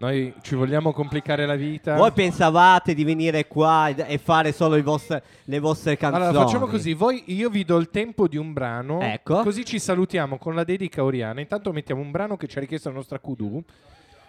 [0.00, 1.94] Noi ci vogliamo complicare la vita.
[1.94, 6.24] Voi pensavate di venire qua e fare solo i vostre- le vostre canzoni?
[6.24, 9.42] Allora facciamo così, voi, io vi do il tempo di un brano, Ecco.
[9.42, 11.42] così ci salutiamo con la dedica Oriana.
[11.42, 13.62] Intanto mettiamo un brano che ci ha richiesto la nostra Kudu,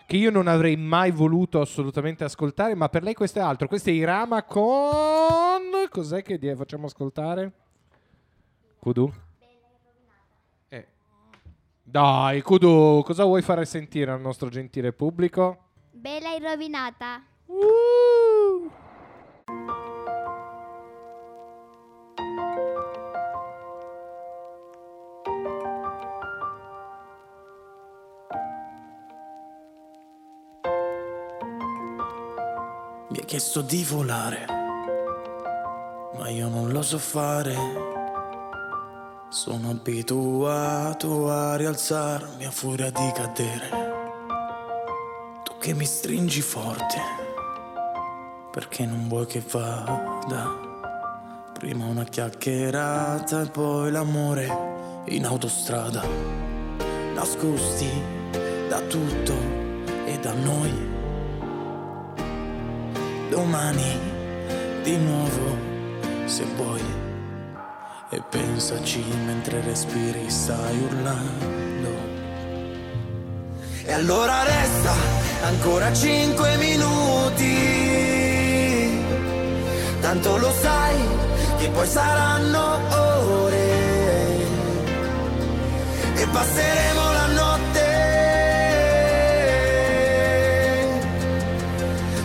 [0.06, 3.70] che io non avrei mai voluto assolutamente ascoltare, ma per lei questo è altro.
[3.70, 5.62] Questo è Irama con...
[5.90, 7.50] Cos'è che facciamo ascoltare?
[8.78, 9.10] Kudu?
[11.92, 15.72] Dai, Kudu, cosa vuoi fare sentire al nostro gentile pubblico?
[15.92, 17.22] Bella e rovinata.
[33.10, 34.46] Mi ha chiesto di volare,
[36.18, 38.01] ma io non lo so fare.
[39.32, 43.70] Sono abituato a rialzarmi a furia di cadere.
[45.46, 46.98] Tu che mi stringi forte,
[48.52, 50.50] perché non vuoi che vada.
[51.54, 56.04] Prima una chiacchierata e poi l'amore in autostrada.
[57.14, 57.90] Nascosti
[58.68, 59.34] da tutto
[60.08, 60.90] e da noi
[63.30, 63.98] domani
[64.84, 65.56] di nuovo
[66.26, 67.11] se vuoi
[68.14, 71.90] e pensaci mentre respiri stai urlando.
[73.86, 74.94] E allora resta
[75.44, 77.56] ancora cinque minuti.
[80.02, 80.98] Tanto lo sai
[81.58, 83.70] che poi saranno ore.
[86.16, 87.90] E passeremo la notte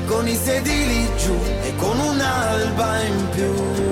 [0.07, 3.86] con i sedili giù e con un'alba in più.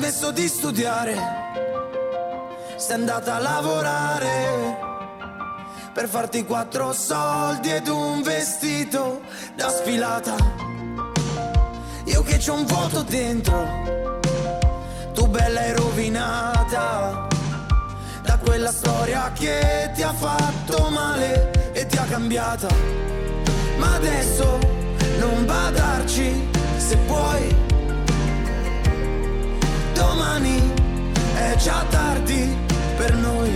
[0.00, 1.14] Smesso di studiare,
[2.76, 4.78] sei andata a lavorare
[5.92, 9.20] per farti quattro soldi ed un vestito
[9.54, 10.36] da sfilata.
[12.04, 13.68] Io che c'ho un vuoto dentro,
[15.12, 17.28] tu bella e rovinata
[18.22, 22.68] da quella storia che ti ha fatto male e ti ha cambiata.
[23.76, 24.58] Ma adesso
[25.18, 26.48] non badarci
[26.78, 27.69] se puoi.
[30.00, 30.72] Domani
[31.34, 32.56] è già tardi
[32.96, 33.52] per noi.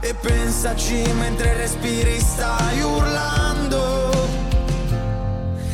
[0.00, 4.10] E pensaci mentre respiri stai urlando.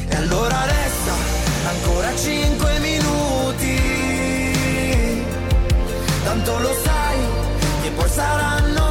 [0.09, 1.15] E allora resta
[1.69, 3.77] ancora cinque minuti.
[6.25, 7.19] Tanto lo sai
[7.83, 8.84] che poi saranno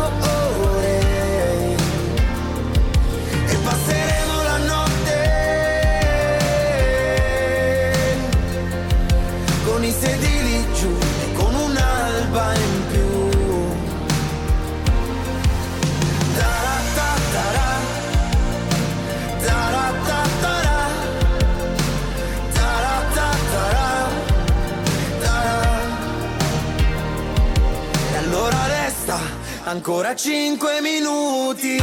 [29.74, 31.82] ancora cinque minuti.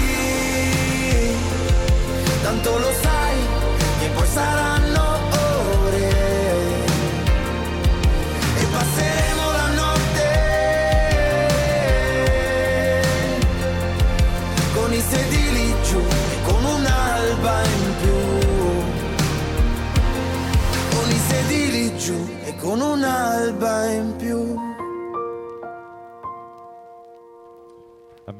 [2.40, 3.36] Tanto lo sai
[3.98, 4.69] che poi saranno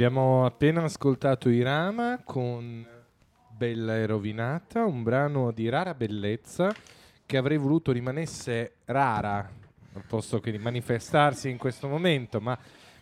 [0.01, 2.87] Abbiamo appena ascoltato Irama con
[3.55, 6.75] Bella e rovinata, un brano di rara bellezza
[7.27, 9.47] che avrei voluto rimanesse rara,
[9.93, 12.59] al posto che manifestarsi in questo momento, ma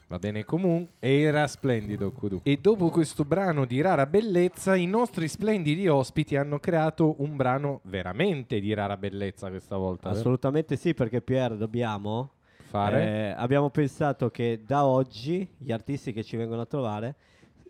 [0.08, 0.94] va bene comunque.
[0.98, 2.40] Era splendido Kudu.
[2.42, 7.78] E dopo questo brano di rara bellezza, i nostri splendidi ospiti hanno creato un brano
[7.84, 10.08] veramente di rara bellezza questa volta.
[10.08, 10.18] vero?
[10.18, 12.32] Assolutamente sì, perché Pier dobbiamo
[12.68, 13.02] Fare?
[13.06, 17.14] Eh, abbiamo pensato che da oggi gli artisti che ci vengono a trovare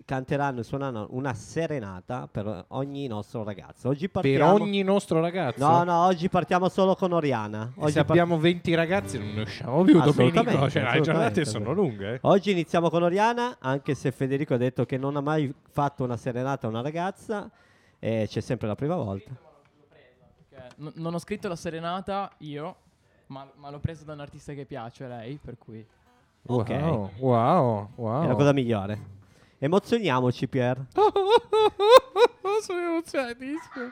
[0.04, 3.88] canteranno e suoneranno una serenata per ogni nostro ragazzo.
[3.88, 5.58] Oggi per partiamo ogni nostro ragazzo?
[5.68, 7.70] No, no, oggi partiamo solo con Oriana.
[7.76, 11.44] E Oggi se par- abbiamo 20 ragazzi non ne usciamo più Domenico, cioè le giornate
[11.44, 12.14] sono lunghe.
[12.14, 12.18] eh.
[12.22, 16.16] Oggi iniziamo con Oriana, anche se Federico ha detto che non ha mai fatto una
[16.16, 17.50] serenata a una ragazza,
[17.98, 19.30] e c'è sempre la prima volta.
[20.76, 22.76] Non ho scritto la serenata io,
[23.28, 25.86] ma, ma l'ho presa da un artista che piace a lei, per cui...
[26.46, 26.70] Ok.
[26.70, 28.24] Wow, wow, wow.
[28.24, 29.16] È la cosa migliore.
[29.58, 30.86] Emozioniamoci, Pier.
[32.62, 33.90] Sono emozionatissimo.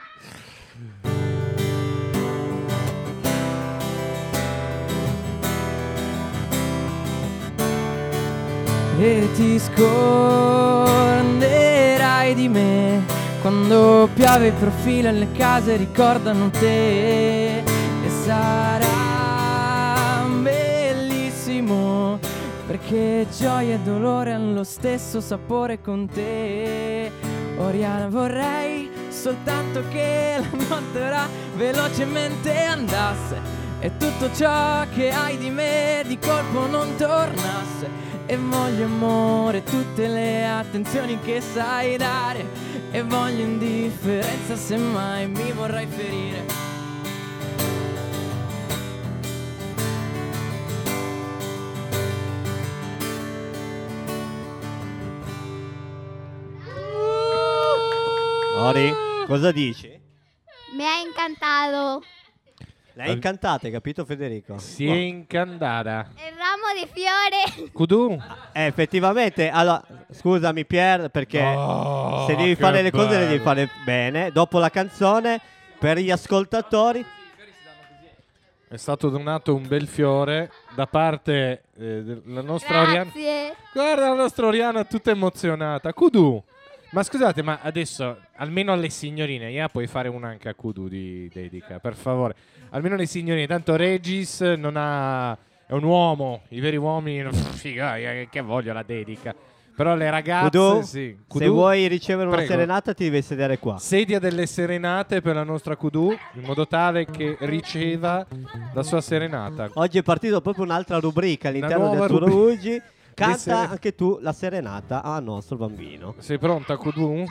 [8.99, 9.85] E ti scorderai
[12.35, 13.05] di me
[13.43, 17.65] Quando piove il profilo e le case ricordano te E
[18.25, 19.06] sarà
[22.67, 27.13] Perché gioia e dolore hanno lo stesso sapore con te.
[27.59, 33.55] Oriana vorrei soltanto che la notte ora velocemente andasse.
[33.79, 38.05] E tutto ciò che hai di me di colpo non tornasse.
[38.27, 42.45] E voglio amore, tutte le attenzioni che sai dare.
[42.91, 46.46] E voglio indifferenza se mai mi vorrai ferire
[58.67, 58.93] Ori,
[59.27, 59.89] cosa dici?
[60.77, 62.03] Me ha encantado.
[62.95, 64.57] L'hai incantata, hai capito Federico?
[64.59, 66.11] Si è incantata.
[66.17, 67.71] El ramo di fiore.
[67.73, 68.19] Kudu?
[68.53, 73.31] Eh, effettivamente, allora, scusami Pier, perché Oh, se devi che fare le cose le devi
[73.33, 73.43] bello.
[73.43, 74.31] fare bene.
[74.33, 75.41] Dopo la canzone,
[75.79, 77.05] per gli ascoltatori,
[78.69, 83.05] È stato donato un bel fiore da parte eh, della nostra Oriana.
[83.05, 83.55] Grazie.
[83.73, 85.93] Guarda la nostra Oriana tutta emozionata.
[85.93, 86.43] Kudu.
[86.91, 91.29] Ma scusate, ma adesso almeno alle signorine, yeah, puoi fare una anche a Kudu di
[91.33, 92.35] dedica, per favore.
[92.71, 95.37] Almeno alle signorine, tanto Regis non ha
[95.69, 99.35] è un uomo, i veri uomini figa, eh, che voglio la dedica.
[99.75, 100.89] Però le ragazze Kudu, sì.
[100.89, 102.53] se Kudu, vuoi ricevere una prego.
[102.53, 103.77] serenata ti devi sedere qua.
[103.77, 108.25] Sedia delle serenate per la nostra Kudu, in modo tale che riceva
[108.73, 109.69] la sua serenata.
[109.75, 112.23] Oggi è partito proprio un'altra rubrica all'interno del.
[112.23, 112.83] Ugi.
[113.17, 116.15] Canta sere- anche tu la serenata al nostro bambino.
[116.19, 117.25] Sei pronta, Kudu?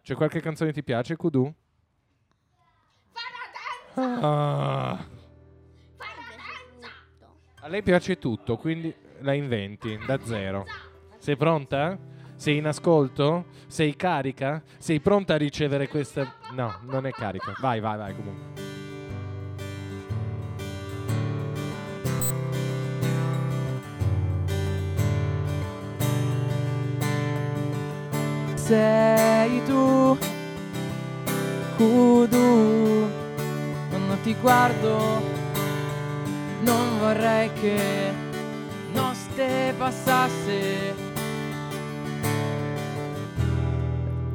[0.00, 1.52] C'è qualche canzone che ti piace, Kudu?
[3.96, 5.04] Ah.
[7.60, 10.64] A lei piace tutto, quindi la inventi da zero.
[11.18, 11.98] Sei pronta?
[12.36, 13.46] Sei in ascolto?
[13.66, 14.62] Sei carica?
[14.78, 16.32] Sei pronta a ricevere questa...
[16.52, 17.54] No, non è carica.
[17.58, 18.67] Vai, vai, vai comunque.
[28.68, 30.18] Sei tu,
[31.78, 33.08] Kudu,
[33.88, 35.22] quando ti guardo
[36.60, 38.12] non vorrei che
[38.92, 40.94] notte passasse.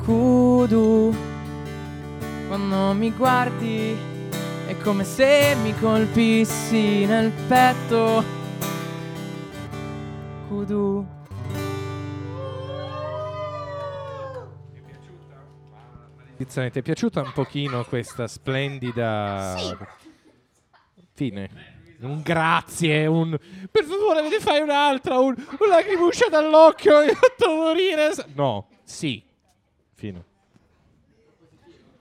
[0.04, 1.16] Kudu,
[2.48, 3.96] quando mi guardi
[4.66, 8.24] è come se mi colpissi nel petto.
[10.48, 11.22] Kudu.
[16.46, 19.56] Tiziana, ti è piaciuta un pochino questa splendida
[21.14, 21.72] fine?
[22.00, 23.38] Un grazie, un
[23.72, 28.12] per favore ne fai un'altra, un, un lacrimuscia dall'occhio, hai fatto morire.
[28.34, 29.24] No, sì,
[29.94, 30.26] fine.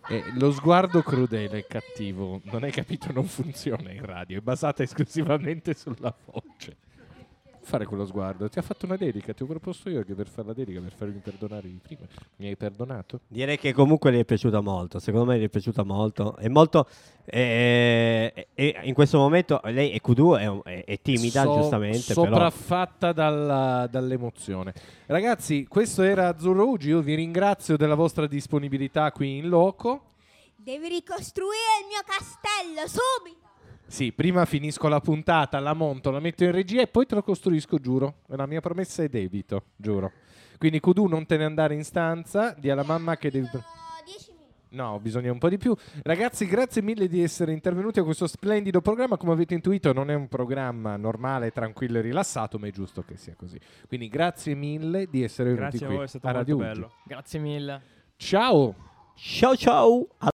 [0.08, 4.82] E lo sguardo crudele e cattivo, non hai capito, non funziona in radio, è basata
[4.82, 6.76] esclusivamente sulla voce.
[7.64, 10.48] Fare quello sguardo, ti ha fatto una dedica, ti ho proposto io che per fare
[10.48, 12.02] la dedica, per farmi perdonare di prima.
[12.36, 13.20] Mi hai perdonato?
[13.28, 14.98] Direi che comunque gli è piaciuta molto.
[14.98, 16.36] Secondo me gli è piaciuta molto.
[16.36, 16.88] È molto.
[17.24, 22.14] eh, e in questo momento lei è Kudu, è, è- è timida, So- giustamente.
[22.14, 24.74] Però sopraffatta dalla- dall'emozione.
[25.06, 26.88] Ragazzi, questo era Azzurro Ugi.
[26.88, 30.06] Io vi ringrazio della vostra disponibilità qui in loco.
[30.56, 33.41] Devi ricostruire il mio castello subito.
[33.92, 37.22] Sì, prima finisco la puntata, la monto, la metto in regia e poi te lo
[37.22, 38.20] costruisco, giuro.
[38.26, 40.10] È la mia promessa è debito, giuro.
[40.56, 43.46] Quindi Kudu non te ne andare in stanza, di alla mamma che devi...
[44.70, 45.76] No, bisogna un po' di più.
[46.04, 49.18] Ragazzi, grazie mille di essere intervenuti a questo splendido programma.
[49.18, 53.18] Come avete intuito, non è un programma normale, tranquillo e rilassato, ma è giusto che
[53.18, 53.60] sia così.
[53.86, 56.66] Quindi grazie mille di essere venuti Grazie a qui voi, è stato a molto Radio
[56.66, 56.92] bello.
[57.04, 57.82] Grazie mille.
[58.16, 58.74] Ciao!
[59.14, 60.06] Ciao ciao!